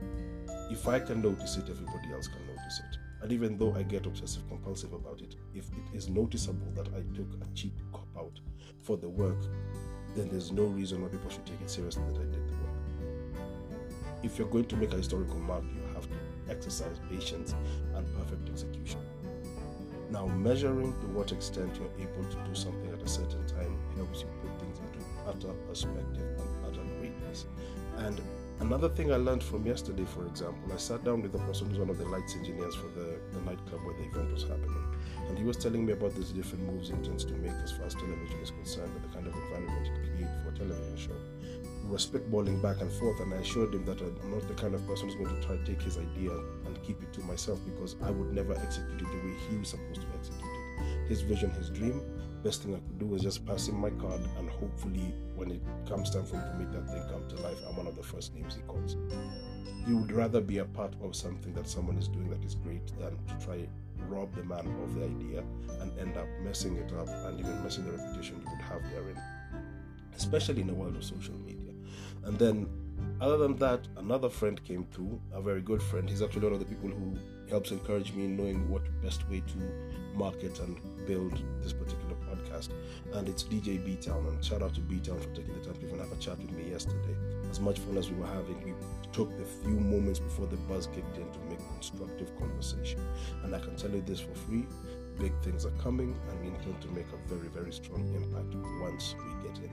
if 0.69 0.87
I 0.87 0.99
can 0.99 1.21
notice 1.21 1.57
it, 1.57 1.69
everybody 1.69 2.11
else 2.13 2.27
can 2.27 2.45
notice 2.47 2.79
it. 2.79 2.97
And 3.21 3.31
even 3.31 3.57
though 3.57 3.75
I 3.75 3.83
get 3.83 4.05
obsessive 4.05 4.47
compulsive 4.47 4.93
about 4.93 5.21
it, 5.21 5.35
if 5.53 5.65
it 5.71 5.95
is 5.95 6.09
noticeable 6.09 6.71
that 6.75 6.87
I 6.89 7.01
took 7.15 7.27
a 7.41 7.53
cheap 7.53 7.73
cop 7.93 8.07
out 8.17 8.39
for 8.81 8.97
the 8.97 9.09
work, 9.09 9.37
then 10.15 10.29
there's 10.29 10.51
no 10.51 10.63
reason 10.63 11.01
why 11.01 11.09
people 11.09 11.29
should 11.29 11.45
take 11.45 11.61
it 11.61 11.69
seriously 11.69 12.03
that 12.07 12.19
I 12.19 12.23
did 12.23 12.47
the 12.47 12.53
work. 12.53 12.71
if 14.23 14.37
you're 14.37 14.47
going 14.47 14.65
to 14.65 14.75
make 14.75 14.93
a 14.93 14.97
historical 14.97 15.39
mark, 15.39 15.63
you 15.63 15.81
have 15.93 16.07
to 16.07 16.15
exercise 16.49 16.99
patience 17.09 17.55
and 17.95 18.05
perfect 18.17 18.49
execution. 18.49 18.99
Now, 20.11 20.25
measuring 20.27 20.93
to 20.99 21.07
what 21.07 21.31
extent 21.31 21.77
you're 21.77 22.07
able 22.07 22.29
to 22.29 22.37
do 22.43 22.53
something 22.53 22.91
at 22.91 23.01
a 23.01 23.07
certain 23.07 23.45
time 23.47 23.77
helps 23.95 24.21
you 24.21 24.27
put 24.41 24.59
things 24.59 24.79
into 24.79 25.05
utter 25.25 25.53
perspective. 25.67 26.41
And 28.05 28.21
another 28.59 28.89
thing 28.89 29.11
I 29.11 29.17
learned 29.17 29.43
from 29.43 29.65
yesterday, 29.65 30.05
for 30.05 30.25
example, 30.27 30.71
I 30.73 30.77
sat 30.77 31.03
down 31.03 31.21
with 31.21 31.31
the 31.31 31.39
person 31.39 31.69
who's 31.69 31.79
one 31.79 31.89
of 31.89 31.97
the 31.97 32.05
lights 32.05 32.35
engineers 32.35 32.75
for 32.75 32.87
the, 32.87 33.19
the 33.33 33.41
nightclub 33.41 33.83
where 33.85 33.95
the 33.95 34.03
event 34.03 34.31
was 34.33 34.43
happening. 34.43 34.83
And 35.27 35.37
he 35.37 35.43
was 35.43 35.57
telling 35.57 35.85
me 35.85 35.93
about 35.93 36.15
these 36.15 36.29
different 36.29 36.65
moves 36.65 36.89
he 36.89 36.93
intends 36.93 37.25
to 37.25 37.33
make 37.33 37.51
as 37.63 37.71
far 37.71 37.85
as 37.85 37.93
television 37.95 38.39
is 38.41 38.51
concerned 38.51 38.91
and 38.95 39.03
the 39.03 39.13
kind 39.13 39.27
of 39.27 39.33
environment 39.35 39.87
it 39.87 40.15
create 40.15 40.31
for 40.43 40.49
a 40.49 40.57
television 40.57 40.97
show 40.97 41.51
we 41.83 41.89
were 41.89 41.97
spitballing 41.97 42.61
back 42.61 42.81
and 42.81 42.91
forth, 42.91 43.19
and 43.19 43.33
I 43.33 43.37
assured 43.37 43.73
him 43.73 43.85
that 43.85 43.99
I'm 44.01 44.31
not 44.31 44.47
the 44.47 44.53
kind 44.53 44.75
of 44.75 44.85
person 44.87 45.07
who's 45.07 45.15
going 45.15 45.35
to 45.35 45.47
try 45.47 45.57
to 45.57 45.65
take 45.65 45.81
his 45.81 45.97
idea 45.97 46.31
and 46.65 46.81
keep 46.83 47.01
it 47.01 47.11
to 47.13 47.21
myself 47.21 47.59
because 47.65 47.95
I 48.03 48.11
would 48.11 48.33
never 48.33 48.53
execute 48.53 49.01
it 49.01 49.07
the 49.07 49.27
way 49.27 49.35
he 49.49 49.57
was 49.57 49.69
supposed 49.69 50.01
to 50.01 50.07
execute 50.17 50.43
it. 50.43 51.09
His 51.09 51.21
vision, 51.21 51.51
his 51.51 51.69
dream, 51.69 52.01
best 52.43 52.63
thing 52.63 52.75
I 52.75 52.79
could 52.79 52.99
do 52.99 53.05
was 53.05 53.21
just 53.21 53.45
pass 53.45 53.67
him 53.67 53.79
my 53.79 53.89
card, 53.91 54.21
and 54.37 54.49
hopefully, 54.49 55.13
when 55.41 55.49
it 55.49 55.61
comes 55.89 56.11
time 56.11 56.23
for 56.23 56.35
him 56.35 56.43
to 56.51 56.53
make 56.59 56.71
that 56.71 56.87
thing 56.87 57.01
come 57.09 57.27
to 57.27 57.35
life, 57.41 57.57
I'm 57.67 57.75
one 57.75 57.87
of 57.87 57.95
the 57.95 58.03
first 58.03 58.35
names 58.35 58.53
he 58.53 58.61
calls. 58.67 58.95
He 59.87 59.91
would 59.91 60.11
rather 60.11 60.39
be 60.39 60.59
a 60.59 60.65
part 60.65 60.93
of 61.01 61.15
something 61.15 61.51
that 61.55 61.67
someone 61.67 61.97
is 61.97 62.07
doing 62.07 62.29
that 62.29 62.45
is 62.45 62.53
great 62.53 62.85
than 62.99 63.17
to 63.25 63.45
try 63.45 63.67
rob 64.07 64.35
the 64.35 64.43
man 64.43 64.67
of 64.83 64.93
the 64.93 65.05
idea 65.05 65.43
and 65.79 65.97
end 65.97 66.15
up 66.15 66.27
messing 66.43 66.77
it 66.77 66.93
up 66.93 67.07
and 67.07 67.39
even 67.39 67.63
messing 67.63 67.85
the 67.85 67.91
reputation 67.91 68.35
you 68.35 68.51
would 68.51 68.61
have 68.61 68.83
therein, 68.91 69.19
especially 70.15 70.61
in 70.61 70.67
the 70.67 70.75
world 70.75 70.95
of 70.95 71.03
social 71.03 71.35
media. 71.39 71.73
And 72.23 72.37
then, 72.37 72.67
other 73.19 73.37
than 73.37 73.55
that, 73.57 73.87
another 73.97 74.29
friend 74.29 74.63
came 74.63 74.85
through, 74.85 75.19
a 75.33 75.41
very 75.41 75.61
good 75.61 75.81
friend. 75.81 76.09
He's 76.09 76.21
actually 76.21 76.43
one 76.43 76.53
of 76.53 76.59
the 76.59 76.65
people 76.65 76.89
who 76.89 77.17
helps 77.49 77.71
encourage 77.71 78.13
me 78.13 78.25
in 78.25 78.37
knowing 78.37 78.69
what 78.69 78.81
best 79.01 79.27
way 79.29 79.41
to 79.41 80.17
market 80.17 80.59
and 80.59 80.79
build 81.05 81.41
this 81.61 81.73
particular 81.73 82.15
podcast. 82.29 82.69
And 83.13 83.27
it's 83.27 83.43
DJ 83.43 83.83
B 83.83 83.95
Town. 83.95 84.25
And 84.27 84.43
shout 84.43 84.61
out 84.61 84.73
to 84.75 84.81
B 84.81 84.99
Town 84.99 85.19
for 85.19 85.29
taking 85.29 85.53
the 85.53 85.65
time 85.65 85.75
to 85.75 85.87
even 85.87 85.99
have 85.99 86.11
a 86.11 86.15
chat 86.17 86.37
with 86.39 86.51
me 86.51 86.71
yesterday. 86.71 87.15
As 87.49 87.59
much 87.59 87.79
fun 87.79 87.97
as 87.97 88.09
we 88.09 88.17
were 88.17 88.27
having, 88.27 88.63
we 88.63 88.73
took 89.11 89.37
the 89.37 89.45
few 89.45 89.79
moments 89.79 90.19
before 90.19 90.47
the 90.47 90.57
buzz 90.57 90.87
kicked 90.87 91.17
in 91.17 91.29
to 91.31 91.39
make 91.49 91.59
constructive 91.73 92.37
conversation. 92.39 93.01
And 93.43 93.53
I 93.55 93.59
can 93.59 93.75
tell 93.75 93.91
you 93.91 94.01
this 94.01 94.19
for 94.19 94.33
free 94.33 94.65
big 95.19 95.33
things 95.43 95.65
are 95.65 95.71
coming, 95.71 96.17
and 96.29 96.41
we 96.41 96.47
intend 96.47 96.81
to 96.81 96.87
make 96.89 97.05
a 97.13 97.33
very, 97.33 97.47
very 97.49 97.71
strong 97.71 98.01
impact 98.15 98.55
once 98.81 99.15
we 99.19 99.47
get 99.47 99.57
in. 99.59 99.71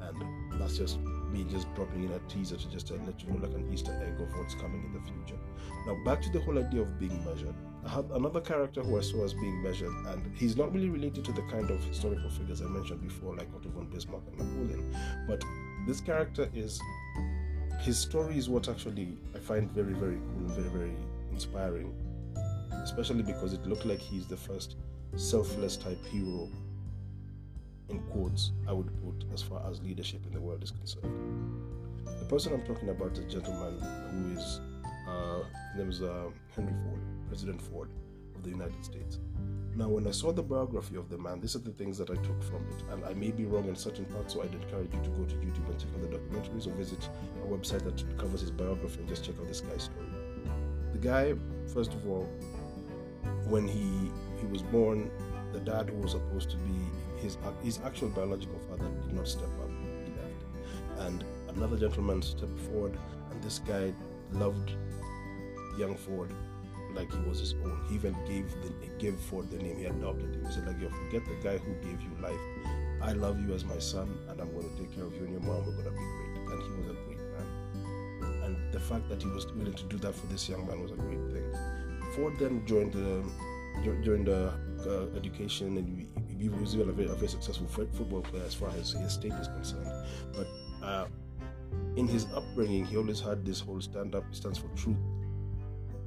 And 0.00 0.60
that's 0.60 0.76
just 0.76 0.98
me 1.32 1.44
just 1.44 1.72
dropping 1.74 2.04
in 2.04 2.12
a 2.12 2.18
teaser 2.20 2.56
to 2.56 2.70
just 2.70 2.90
let 2.90 3.22
you 3.22 3.30
know 3.30 3.46
like 3.46 3.54
an 3.56 3.70
Easter 3.72 3.92
egg 3.92 4.20
of 4.20 4.34
what's 4.36 4.54
coming 4.54 4.84
in 4.84 4.92
the 4.92 5.00
future. 5.00 5.40
Now 5.86 5.96
back 6.04 6.22
to 6.22 6.30
the 6.30 6.40
whole 6.40 6.58
idea 6.58 6.82
of 6.82 6.98
being 6.98 7.24
measured. 7.24 7.54
I 7.84 7.88
have 7.88 8.10
another 8.10 8.40
character 8.40 8.82
who 8.82 8.98
I 8.98 9.00
saw 9.00 9.24
as 9.24 9.32
being 9.32 9.62
measured, 9.62 9.94
and 10.08 10.36
he's 10.36 10.56
not 10.56 10.72
really 10.72 10.90
related 10.90 11.24
to 11.24 11.32
the 11.32 11.42
kind 11.42 11.70
of 11.70 11.82
historical 11.84 12.28
figures 12.30 12.60
I 12.60 12.66
mentioned 12.66 13.02
before, 13.02 13.34
like 13.36 13.48
Otto 13.54 13.70
von 13.70 13.86
Bismarck 13.86 14.22
and 14.28 14.38
Napoleon. 14.38 14.94
But 15.26 15.42
this 15.86 16.00
character 16.00 16.50
is 16.54 16.80
his 17.80 17.98
story 17.98 18.36
is 18.36 18.50
what 18.50 18.68
actually 18.68 19.16
I 19.34 19.38
find 19.38 19.70
very, 19.70 19.94
very 19.94 20.16
cool 20.16 20.46
and 20.46 20.50
very, 20.50 20.68
very 20.68 20.96
inspiring. 21.32 21.94
Especially 22.82 23.22
because 23.22 23.52
it 23.52 23.66
looked 23.66 23.86
like 23.86 23.98
he's 23.98 24.26
the 24.26 24.36
first 24.36 24.76
selfless 25.16 25.76
type 25.76 26.04
hero 26.06 26.48
in 27.90 28.00
quotes, 28.12 28.52
I 28.68 28.72
would 28.72 28.90
put 29.02 29.24
as 29.32 29.42
far 29.42 29.62
as 29.68 29.80
leadership 29.82 30.24
in 30.26 30.32
the 30.32 30.40
world 30.40 30.62
is 30.62 30.70
concerned. 30.70 31.04
The 32.04 32.24
person 32.26 32.52
I'm 32.52 32.62
talking 32.62 32.88
about 32.88 33.12
is 33.12 33.20
a 33.20 33.24
gentleman 33.24 33.78
who 34.10 34.38
is, 34.38 34.60
uh, 35.08 35.42
his 35.72 35.78
name 35.78 35.90
is 35.90 36.02
uh, 36.02 36.30
Henry 36.54 36.74
Ford, 36.84 37.00
President 37.28 37.60
Ford 37.60 37.90
of 38.36 38.42
the 38.42 38.50
United 38.50 38.84
States. 38.84 39.18
Now, 39.76 39.88
when 39.88 40.06
I 40.06 40.10
saw 40.10 40.32
the 40.32 40.42
biography 40.42 40.96
of 40.96 41.08
the 41.08 41.16
man, 41.16 41.40
these 41.40 41.54
are 41.54 41.60
the 41.60 41.70
things 41.70 41.96
that 41.98 42.10
I 42.10 42.16
took 42.16 42.42
from 42.42 42.66
it. 42.66 42.82
And 42.90 43.04
I 43.04 43.14
may 43.14 43.30
be 43.30 43.44
wrong 43.44 43.68
in 43.68 43.76
certain 43.76 44.04
parts, 44.06 44.34
so 44.34 44.42
I'd 44.42 44.52
encourage 44.52 44.92
you 44.92 45.00
to 45.02 45.10
go 45.10 45.24
to 45.24 45.34
YouTube 45.36 45.68
and 45.70 45.78
check 45.78 45.88
out 45.94 46.10
the 46.10 46.18
documentaries 46.18 46.66
or 46.66 46.72
visit 46.72 47.08
a 47.44 47.46
website 47.46 47.84
that 47.84 48.18
covers 48.18 48.40
his 48.40 48.50
biography 48.50 49.00
and 49.00 49.08
just 49.08 49.24
check 49.24 49.36
out 49.40 49.46
this 49.46 49.60
guy's 49.60 49.84
story. 49.84 50.06
The 50.92 50.98
guy, 50.98 51.34
first 51.72 51.94
of 51.94 52.06
all, 52.08 52.28
when 53.48 53.66
he 53.66 54.10
he 54.40 54.46
was 54.46 54.62
born, 54.62 55.10
the 55.52 55.60
dad 55.60 55.90
who 55.90 55.96
was 55.96 56.12
supposed 56.12 56.50
to 56.50 56.56
be 56.58 56.72
his 57.22 57.36
his 57.62 57.80
actual 57.84 58.08
biological 58.08 58.58
father 58.68 58.88
did 59.06 59.14
not 59.14 59.28
step 59.28 59.48
up. 59.62 59.70
He 60.04 60.12
left, 60.12 61.06
and 61.06 61.24
another 61.48 61.76
gentleman 61.76 62.22
stepped 62.22 62.58
forward, 62.60 62.98
and 63.30 63.42
this 63.42 63.58
guy 63.60 63.92
loved 64.32 64.72
young 65.78 65.96
Ford 65.96 66.32
like 66.94 67.10
he 67.12 67.20
was 67.28 67.40
his 67.40 67.54
own. 67.54 67.80
He 67.88 67.94
even 67.94 68.16
gave 68.26 68.50
the, 68.62 68.72
gave 68.98 69.16
Ford 69.18 69.50
the 69.50 69.58
name. 69.58 69.78
He 69.78 69.84
adopted. 69.84 70.40
He 70.44 70.52
said, 70.52 70.66
like, 70.66 70.80
yo, 70.80 70.88
forget 70.88 71.22
the 71.24 71.34
guy 71.48 71.58
who 71.58 71.72
gave 71.74 72.00
you 72.02 72.10
life. 72.20 72.40
I 73.02 73.12
love 73.12 73.40
you 73.40 73.54
as 73.54 73.64
my 73.64 73.78
son, 73.78 74.18
and 74.28 74.40
I'm 74.40 74.52
going 74.52 74.68
to 74.68 74.76
take 74.76 74.94
care 74.94 75.04
of 75.04 75.14
you 75.14 75.24
and 75.24 75.32
your 75.32 75.40
mom. 75.40 75.64
We're 75.66 75.72
going 75.72 75.84
to 75.84 75.90
be 75.90 75.96
great. 75.96 76.52
And 76.52 76.62
he 76.62 76.68
was 76.80 76.90
a 76.90 76.98
great 77.06 77.18
man. 77.18 78.44
And 78.44 78.72
the 78.72 78.80
fact 78.80 79.08
that 79.08 79.22
he 79.22 79.28
was 79.28 79.46
willing 79.52 79.74
to 79.74 79.84
do 79.84 79.96
that 79.98 80.14
for 80.14 80.26
this 80.26 80.48
young 80.48 80.66
man 80.66 80.82
was 80.82 80.90
a 80.90 80.96
great 80.96 81.20
thing. 81.32 81.54
Ford 82.14 82.34
then 82.38 82.66
joined 82.66 82.92
the 82.92 83.22
during 84.02 84.24
the 84.24 84.52
uh, 84.86 85.16
education 85.16 85.78
and 85.78 86.08
he 86.40 86.48
was 86.48 86.74
even 86.74 86.88
a 86.88 86.92
very, 86.92 87.08
a 87.08 87.14
very 87.14 87.28
successful 87.28 87.66
football 87.66 88.22
player 88.22 88.44
as 88.44 88.54
far 88.54 88.70
as 88.70 88.92
his 88.92 89.12
state 89.12 89.32
is 89.32 89.48
concerned. 89.48 89.90
But 90.34 90.48
uh, 90.82 91.06
in 91.96 92.08
his 92.08 92.26
upbringing, 92.34 92.84
he 92.86 92.96
always 92.96 93.20
had 93.20 93.44
this 93.44 93.60
whole 93.60 93.80
stand 93.80 94.14
up, 94.14 94.24
he 94.30 94.34
stands 94.34 94.58
for 94.58 94.68
truth 94.76 94.96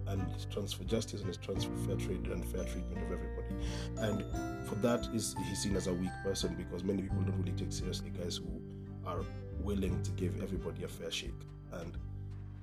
and 0.07 0.21
he 0.33 0.39
stands 0.39 0.73
for 0.73 0.83
justice 0.83 1.21
and 1.21 1.29
he 1.29 1.41
stands 1.41 1.65
for 1.65 1.75
fair 1.77 1.95
trade 1.95 2.25
and 2.27 2.45
fair 2.45 2.63
treatment 2.63 2.97
of 2.97 3.11
everybody. 3.11 3.55
And 3.97 4.67
for 4.67 4.75
that, 4.75 5.07
is 5.13 5.35
he's 5.47 5.59
seen 5.59 5.75
as 5.75 5.87
a 5.87 5.93
weak 5.93 6.11
person 6.23 6.55
because 6.55 6.83
many 6.83 7.03
people 7.03 7.21
don't 7.21 7.37
really 7.39 7.53
take 7.53 7.71
seriously 7.71 8.09
guys 8.09 8.37
who 8.37 8.61
are 9.05 9.21
willing 9.61 10.01
to 10.03 10.11
give 10.11 10.41
everybody 10.41 10.83
a 10.83 10.87
fair 10.87 11.11
shake. 11.11 11.31
And 11.71 11.97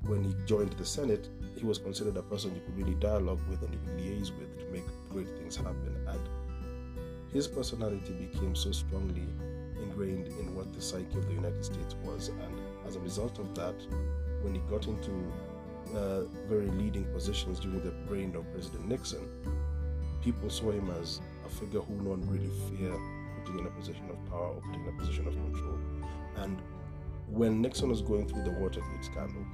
when 0.02 0.24
he 0.24 0.34
joined 0.46 0.72
the 0.72 0.84
Senate, 0.84 1.28
he 1.56 1.64
was 1.64 1.78
considered 1.78 2.16
a 2.16 2.22
person 2.22 2.54
you 2.54 2.60
could 2.64 2.76
really 2.76 2.94
dialogue 3.00 3.40
with 3.48 3.62
and 3.62 3.72
you 3.72 3.80
could 3.86 3.98
liaise 3.98 4.36
with 4.38 4.58
to 4.58 4.64
make 4.72 4.84
great 5.10 5.28
things 5.38 5.56
happen. 5.56 5.96
And 6.08 6.20
his 7.32 7.46
personality 7.46 8.12
became 8.12 8.54
so 8.54 8.72
strongly 8.72 9.26
ingrained 9.82 10.26
in 10.26 10.54
what 10.54 10.72
the 10.74 10.80
psyche 10.80 11.16
of 11.16 11.26
the 11.26 11.34
United 11.34 11.64
States 11.64 11.94
was. 12.04 12.28
And 12.28 12.60
as 12.86 12.96
a 12.96 13.00
result 13.00 13.38
of 13.38 13.54
that, 13.54 13.74
when 14.42 14.54
he 14.54 14.60
got 14.70 14.86
into 14.86 15.32
uh, 15.94 16.22
very 16.48 16.68
leading 16.68 17.04
positions 17.12 17.60
during 17.60 17.82
the 17.82 17.92
reign 18.08 18.34
of 18.34 18.50
President 18.52 18.88
Nixon, 18.88 19.28
people 20.22 20.50
saw 20.50 20.70
him 20.70 20.90
as 21.00 21.20
a 21.46 21.48
figure 21.48 21.80
who 21.80 21.94
no 22.02 22.10
one 22.10 22.28
really 22.28 22.50
feared 22.68 23.00
putting 23.44 23.60
in 23.60 23.66
a 23.66 23.70
position 23.70 24.08
of 24.10 24.30
power 24.30 24.48
or 24.48 24.60
putting 24.60 24.82
in 24.82 24.94
a 24.94 24.98
position 24.98 25.26
of 25.26 25.34
control. 25.34 25.78
And 26.36 26.60
when 27.28 27.62
Nixon 27.62 27.88
was 27.88 28.02
going 28.02 28.28
through 28.28 28.44
the 28.44 28.52
Watergate 28.52 29.04
scandal, 29.04 29.44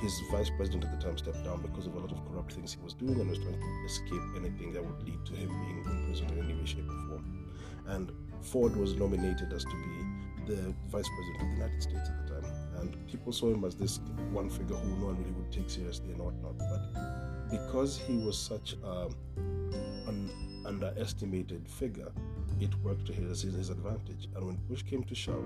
his 0.00 0.20
vice 0.30 0.50
president 0.50 0.84
at 0.84 0.98
the 0.98 1.04
time 1.04 1.16
stepped 1.16 1.42
down 1.44 1.62
because 1.62 1.86
of 1.86 1.94
a 1.94 1.98
lot 1.98 2.12
of 2.12 2.18
corrupt 2.30 2.52
things 2.52 2.72
he 2.72 2.82
was 2.82 2.94
doing 2.94 3.18
and 3.18 3.30
was 3.30 3.38
trying 3.38 3.58
to 3.58 3.84
escape 3.86 4.22
anything 4.36 4.72
that 4.72 4.84
would 4.84 5.02
lead 5.06 5.24
to 5.24 5.32
him 5.34 5.48
being 5.48 5.78
imprisoned 5.78 6.30
in 6.32 6.44
any 6.44 6.54
way, 6.54 6.66
shape, 6.66 6.88
or 6.88 7.08
form. 7.08 7.48
And 7.86 8.12
Ford 8.42 8.76
was 8.76 8.94
nominated 8.94 9.52
as 9.52 9.64
to 9.64 9.70
be 9.70 10.52
the 10.52 10.74
vice 10.88 11.08
president 11.08 11.42
of 11.42 11.48
the 11.48 11.54
United 11.54 11.82
States 11.82 12.08
at 12.08 12.26
the 12.26 12.40
time. 12.40 12.52
And 12.78 13.06
people 13.06 13.32
saw 13.32 13.52
him 13.52 13.64
as 13.64 13.74
this 13.74 14.00
one 14.30 14.50
figure 14.50 14.76
who 14.76 14.96
no 14.98 15.06
one 15.06 15.18
really 15.18 15.32
would 15.32 15.50
take 15.50 15.70
seriously 15.70 16.12
and 16.12 16.20
whatnot. 16.20 16.58
But 16.58 17.50
because 17.50 17.98
he 17.98 18.16
was 18.18 18.38
such 18.38 18.74
an 18.84 20.30
underestimated 20.66 21.66
figure, 21.68 22.12
it 22.60 22.74
worked 22.82 23.06
to 23.06 23.12
his, 23.12 23.42
his 23.42 23.70
advantage. 23.70 24.28
And 24.34 24.46
when 24.46 24.56
push 24.68 24.82
came 24.82 25.04
to 25.04 25.14
shove 25.14 25.44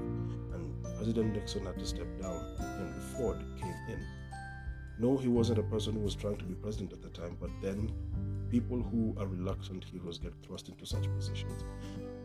and 0.54 0.82
President 0.96 1.34
Nixon 1.34 1.66
had 1.66 1.78
to 1.78 1.86
step 1.86 2.06
down, 2.20 2.56
Henry 2.58 3.00
Ford 3.16 3.44
came 3.60 3.74
in 3.88 4.04
no, 5.00 5.16
he 5.16 5.28
wasn't 5.28 5.58
a 5.58 5.62
person 5.62 5.94
who 5.94 6.00
was 6.00 6.14
trying 6.14 6.36
to 6.36 6.44
be 6.44 6.54
president 6.54 6.92
at 6.92 7.00
the 7.00 7.08
time, 7.08 7.36
but 7.40 7.50
then 7.62 7.90
people 8.50 8.82
who 8.82 9.14
are 9.18 9.26
reluctant 9.26 9.82
heroes 9.84 10.18
get 10.18 10.34
thrust 10.46 10.68
into 10.68 10.84
such 10.84 11.04
positions. 11.14 11.64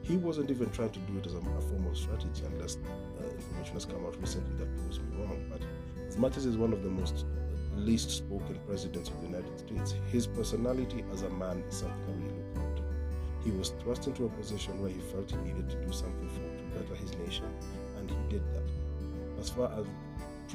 He 0.02 0.18
wasn't 0.18 0.52
even 0.52 0.70
trying 0.72 0.92
to 0.92 1.00
do 1.00 1.18
it 1.18 1.26
as 1.26 1.36
a, 1.36 1.38
a 1.38 1.96
strategy, 1.96 2.44
unless 2.46 2.78
uh, 2.78 3.24
information 3.32 3.74
has 3.76 3.86
come 3.86 4.06
out 4.06 4.20
recently 4.20 4.58
that 4.58 4.76
proves 4.78 5.00
me 5.00 5.06
wrong. 5.18 5.46
But 5.50 5.62
as 6.06 6.18
much 6.18 6.36
as 6.36 6.44
he's 6.44 6.58
one 6.58 6.74
of 6.74 6.84
the 6.84 6.90
most 6.90 7.26
least 7.78 8.12
spoken 8.12 8.60
presidents 8.68 9.10
of 9.10 9.22
the 9.22 9.28
United 9.28 9.58
States, 9.58 9.96
his 10.12 10.28
personality 10.28 11.06
as 11.14 11.22
a 11.22 11.30
man 11.30 11.64
is 11.70 11.78
something 11.78 11.98
I 12.08 12.28
really 12.28 12.44
look 12.56 12.76
to. 12.76 12.84
He 13.44 13.52
was 13.52 13.70
thrust 13.82 14.08
into 14.08 14.26
a 14.26 14.30
position 14.30 14.82
where 14.82 14.90
he 14.90 15.00
felt 15.00 15.32
he 15.32 15.38
needed 15.38 15.70
to 15.70 15.86
do 15.86 15.94
something 15.94 16.30
for 16.30 16.42
to 16.42 16.64
better 16.80 16.96
his 16.96 17.16
nation, 17.20 17.46
and 17.98 18.10
he 18.10 18.18
did 18.30 18.44
that. 18.54 18.64
As 19.40 19.50
far 19.50 19.72
as 19.80 19.86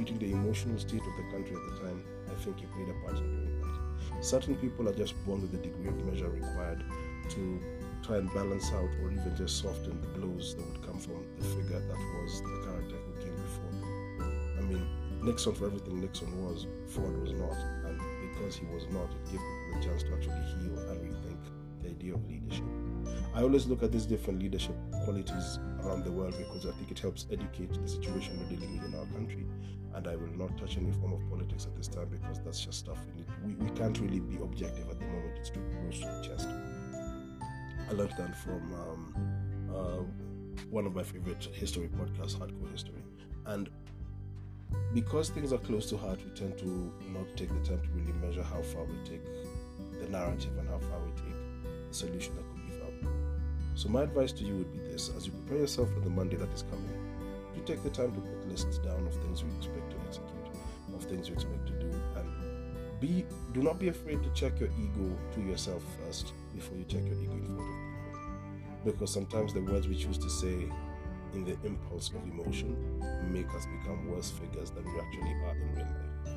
treating 0.00 0.18
the 0.18 0.32
emotional 0.32 0.78
state 0.78 1.02
of 1.02 1.14
the 1.16 1.22
country 1.30 1.54
at 1.54 1.74
the 1.74 1.84
time, 1.84 2.02
I 2.32 2.34
think 2.40 2.58
he 2.58 2.66
played 2.66 2.88
a 2.88 2.94
part 3.04 3.18
in 3.18 3.36
doing 3.36 3.60
that. 3.60 4.24
Certain 4.24 4.56
people 4.56 4.88
are 4.88 4.94
just 4.94 5.14
born 5.26 5.42
with 5.42 5.52
the 5.52 5.58
degree 5.58 5.88
of 5.88 6.04
measure 6.06 6.30
required 6.30 6.82
to 7.28 7.60
try 8.02 8.16
and 8.16 8.32
balance 8.32 8.72
out 8.72 8.88
or 9.02 9.12
even 9.12 9.34
just 9.36 9.60
soften 9.60 10.00
the 10.00 10.18
blows 10.18 10.56
that 10.56 10.66
would 10.66 10.86
come 10.86 10.98
from 10.98 11.22
the 11.38 11.44
figure 11.44 11.80
that 11.80 11.98
was 11.98 12.40
the 12.40 12.62
character 12.64 12.96
who 12.96 13.12
came 13.22 13.36
before 13.36 13.72
them. 13.76 14.56
I 14.58 14.62
mean, 14.62 14.88
Nixon, 15.22 15.54
for 15.54 15.66
everything 15.66 16.00
Nixon 16.00 16.32
was, 16.46 16.66
Ford 16.86 17.20
was 17.20 17.32
not. 17.32 17.58
And 17.84 18.00
because 18.32 18.56
he 18.56 18.64
was 18.72 18.86
not, 18.88 19.04
it 19.04 19.32
gave 19.32 19.40
people 19.40 19.80
the 19.80 19.84
chance 19.84 20.02
to 20.04 20.14
actually 20.14 20.64
heal 20.64 20.78
and 20.78 21.00
rethink 21.12 21.40
the 21.82 21.90
idea 21.90 22.14
of 22.14 22.26
leadership. 22.26 22.64
I 23.32 23.42
always 23.42 23.66
look 23.66 23.82
at 23.82 23.92
these 23.92 24.06
different 24.06 24.40
leadership 24.40 24.74
qualities 25.04 25.60
around 25.84 26.04
the 26.04 26.10
world 26.10 26.34
because 26.36 26.66
I 26.66 26.72
think 26.72 26.90
it 26.90 26.98
helps 26.98 27.26
educate 27.30 27.72
the 27.80 27.88
situation 27.88 28.38
we're 28.40 28.56
dealing 28.56 28.76
with 28.76 28.92
in 28.92 28.98
our 28.98 29.06
country. 29.06 29.46
And 29.94 30.06
I 30.06 30.16
will 30.16 30.36
not 30.36 30.56
touch 30.58 30.76
any 30.76 30.90
form 30.92 31.12
of 31.12 31.28
politics 31.30 31.66
at 31.66 31.76
this 31.76 31.88
time 31.88 32.08
because 32.08 32.40
that's 32.44 32.64
just 32.64 32.78
stuff 32.78 32.98
we 33.06 33.22
need. 33.22 33.58
We, 33.58 33.66
we 33.66 33.70
can't 33.78 33.98
really 34.00 34.20
be 34.20 34.36
objective 34.36 34.88
at 34.90 34.98
the 34.98 35.06
moment. 35.06 35.38
It's 35.38 35.50
too 35.50 35.62
close 35.80 36.00
to 36.00 36.06
the 36.06 36.28
chest. 36.28 36.48
I 37.88 37.92
learned 37.92 38.14
that 38.18 38.36
from 38.36 38.72
um, 38.72 39.14
uh, 39.72 40.62
one 40.70 40.86
of 40.86 40.94
my 40.94 41.02
favorite 41.02 41.48
history 41.52 41.88
podcasts, 41.88 42.36
Hardcore 42.36 42.70
History. 42.70 43.02
And 43.46 43.68
because 44.92 45.30
things 45.30 45.52
are 45.52 45.58
close 45.58 45.88
to 45.90 45.96
heart, 45.96 46.18
we 46.24 46.30
tend 46.32 46.58
to 46.58 46.92
not 47.12 47.36
take 47.36 47.48
the 47.48 47.68
time 47.68 47.80
to 47.80 47.88
really 47.94 48.12
measure 48.24 48.42
how 48.42 48.62
far 48.62 48.84
we 48.84 48.94
take 49.04 49.24
the 50.00 50.08
narrative 50.08 50.56
and 50.58 50.68
how 50.68 50.78
far 50.78 50.98
we 51.00 51.12
take 51.12 51.88
the 51.88 51.94
solution 51.94 52.34
that. 52.36 52.49
So, 53.74 53.88
my 53.88 54.02
advice 54.02 54.32
to 54.32 54.44
you 54.44 54.56
would 54.56 54.72
be 54.72 54.78
this 54.78 55.10
as 55.16 55.26
you 55.26 55.32
prepare 55.32 55.58
yourself 55.58 55.92
for 55.94 56.00
the 56.00 56.10
Monday 56.10 56.36
that 56.36 56.52
is 56.52 56.64
coming, 56.70 56.88
do 57.54 57.60
take 57.64 57.82
the 57.82 57.90
time 57.90 58.12
to 58.12 58.20
put 58.20 58.48
lists 58.48 58.78
down 58.78 59.06
of 59.06 59.14
things 59.22 59.42
you 59.42 59.48
expect 59.56 59.90
to 59.90 59.96
execute, 60.06 60.94
of 60.94 61.04
things 61.04 61.28
you 61.28 61.34
expect 61.34 61.66
to 61.66 61.72
do, 61.72 61.90
and 62.16 63.00
be 63.00 63.24
do 63.52 63.62
not 63.62 63.78
be 63.78 63.88
afraid 63.88 64.22
to 64.22 64.30
check 64.30 64.58
your 64.60 64.68
ego 64.78 65.16
to 65.34 65.40
yourself 65.40 65.82
first 65.98 66.32
before 66.54 66.76
you 66.76 66.84
check 66.84 67.04
your 67.04 67.20
ego 67.20 67.32
in 67.32 67.46
front 67.46 67.60
of 67.60 67.66
people. 67.66 68.92
Because 68.92 69.12
sometimes 69.12 69.52
the 69.52 69.62
words 69.62 69.88
we 69.88 69.96
choose 69.96 70.18
to 70.18 70.30
say 70.30 70.68
in 71.34 71.44
the 71.44 71.56
impulse 71.64 72.10
of 72.10 72.22
emotion 72.24 72.76
make 73.32 73.48
us 73.54 73.66
become 73.66 74.08
worse 74.10 74.30
figures 74.30 74.70
than 74.70 74.84
we 74.84 75.00
actually 75.00 75.34
are 75.44 75.56
in 75.56 75.74
real 75.74 75.86
life. 75.86 76.36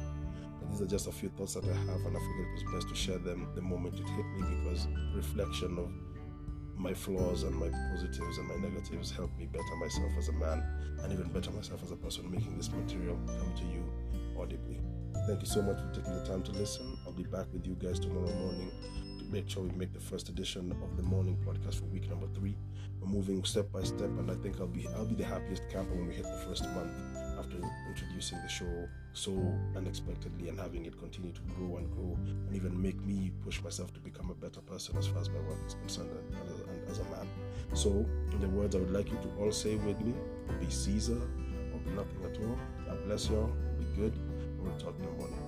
And 0.61 0.71
these 0.71 0.81
are 0.81 0.87
just 0.87 1.07
a 1.07 1.11
few 1.11 1.29
thoughts 1.29 1.55
that 1.55 1.65
I 1.65 1.73
have, 1.73 2.05
and 2.05 2.15
I 2.15 2.19
figured 2.19 2.47
it 2.47 2.65
was 2.65 2.73
best 2.75 2.89
to 2.89 2.95
share 2.95 3.17
them 3.17 3.47
the 3.55 3.61
moment 3.61 3.95
it 3.95 4.07
hit 4.07 4.25
me 4.37 4.55
because 4.57 4.87
reflection 5.15 5.77
of 5.77 5.91
my 6.83 6.93
flaws 6.93 7.43
and 7.43 7.55
my 7.55 7.69
positives 7.91 8.37
and 8.37 8.47
my 8.49 8.55
negatives 8.55 9.09
help 9.09 9.35
me 9.37 9.45
better 9.45 9.75
myself 9.79 10.11
as 10.17 10.27
a 10.27 10.33
man 10.33 10.61
and 11.01 11.13
even 11.13 11.29
better 11.29 11.49
myself 11.51 11.81
as 11.81 11.91
a 11.91 11.95
person 11.95 12.29
making 12.29 12.57
this 12.57 12.69
material 12.71 13.17
come 13.25 13.53
to 13.55 13.63
you 13.63 13.81
audibly. 14.37 14.81
Thank 15.25 15.39
you 15.39 15.47
so 15.47 15.61
much 15.61 15.77
for 15.77 15.89
taking 15.93 16.13
the 16.13 16.25
time 16.25 16.43
to 16.43 16.51
listen. 16.51 16.97
I'll 17.05 17.13
be 17.13 17.23
back 17.23 17.45
with 17.53 17.65
you 17.65 17.75
guys 17.75 18.01
tomorrow 18.01 18.33
morning 18.35 18.69
to 19.17 19.25
make 19.31 19.49
sure 19.49 19.63
we 19.63 19.71
make 19.77 19.93
the 19.93 19.99
first 20.01 20.27
edition 20.27 20.73
of 20.83 20.97
the 20.97 21.03
morning 21.03 21.37
podcast 21.47 21.75
for 21.75 21.85
week 21.85 22.09
number 22.09 22.27
three. 22.35 22.57
We're 22.99 23.07
moving 23.07 23.45
step 23.45 23.71
by 23.71 23.83
step, 23.83 24.09
and 24.19 24.29
I 24.29 24.35
think 24.35 24.59
I'll 24.59 24.67
be 24.67 24.85
I'll 24.89 25.05
be 25.05 25.15
the 25.15 25.23
happiest 25.23 25.63
camper 25.69 25.95
when 25.95 26.07
we 26.07 26.13
hit 26.13 26.23
the 26.23 26.45
first 26.45 26.65
month 26.71 26.91
after 27.43 27.57
introducing 27.87 28.41
the 28.41 28.47
show 28.47 28.87
so 29.13 29.31
unexpectedly 29.75 30.49
and 30.49 30.59
having 30.59 30.85
it 30.85 30.97
continue 30.99 31.31
to 31.31 31.41
grow 31.55 31.77
and 31.77 31.91
grow 31.91 32.17
and 32.25 32.55
even 32.55 32.79
make 32.81 32.99
me 33.05 33.31
push 33.43 33.61
myself 33.61 33.93
to 33.93 33.99
become 33.99 34.29
a 34.29 34.33
better 34.35 34.61
person 34.61 34.97
as 34.97 35.07
far 35.07 35.21
as 35.21 35.29
my 35.29 35.39
work 35.41 35.59
is 35.67 35.75
concerned 35.75 36.09
and, 36.09 36.35
and, 36.35 36.69
and 36.69 36.89
as 36.89 36.99
a 36.99 37.03
man. 37.05 37.27
So, 37.73 38.05
in 38.31 38.39
the 38.39 38.49
words 38.49 38.75
I 38.75 38.79
would 38.79 38.91
like 38.91 39.09
you 39.11 39.17
to 39.17 39.41
all 39.41 39.51
say 39.51 39.75
with 39.75 39.99
me, 40.01 40.13
be 40.59 40.69
Caesar 40.69 41.21
or 41.73 41.79
be 41.79 41.91
nothing 41.91 42.23
at 42.23 42.37
all. 42.41 42.57
God 42.87 43.05
bless 43.05 43.29
y'all. 43.29 43.51
Be 43.79 43.85
good. 43.95 44.13
We'll 44.59 44.75
talk 44.77 44.95
in. 44.99 45.42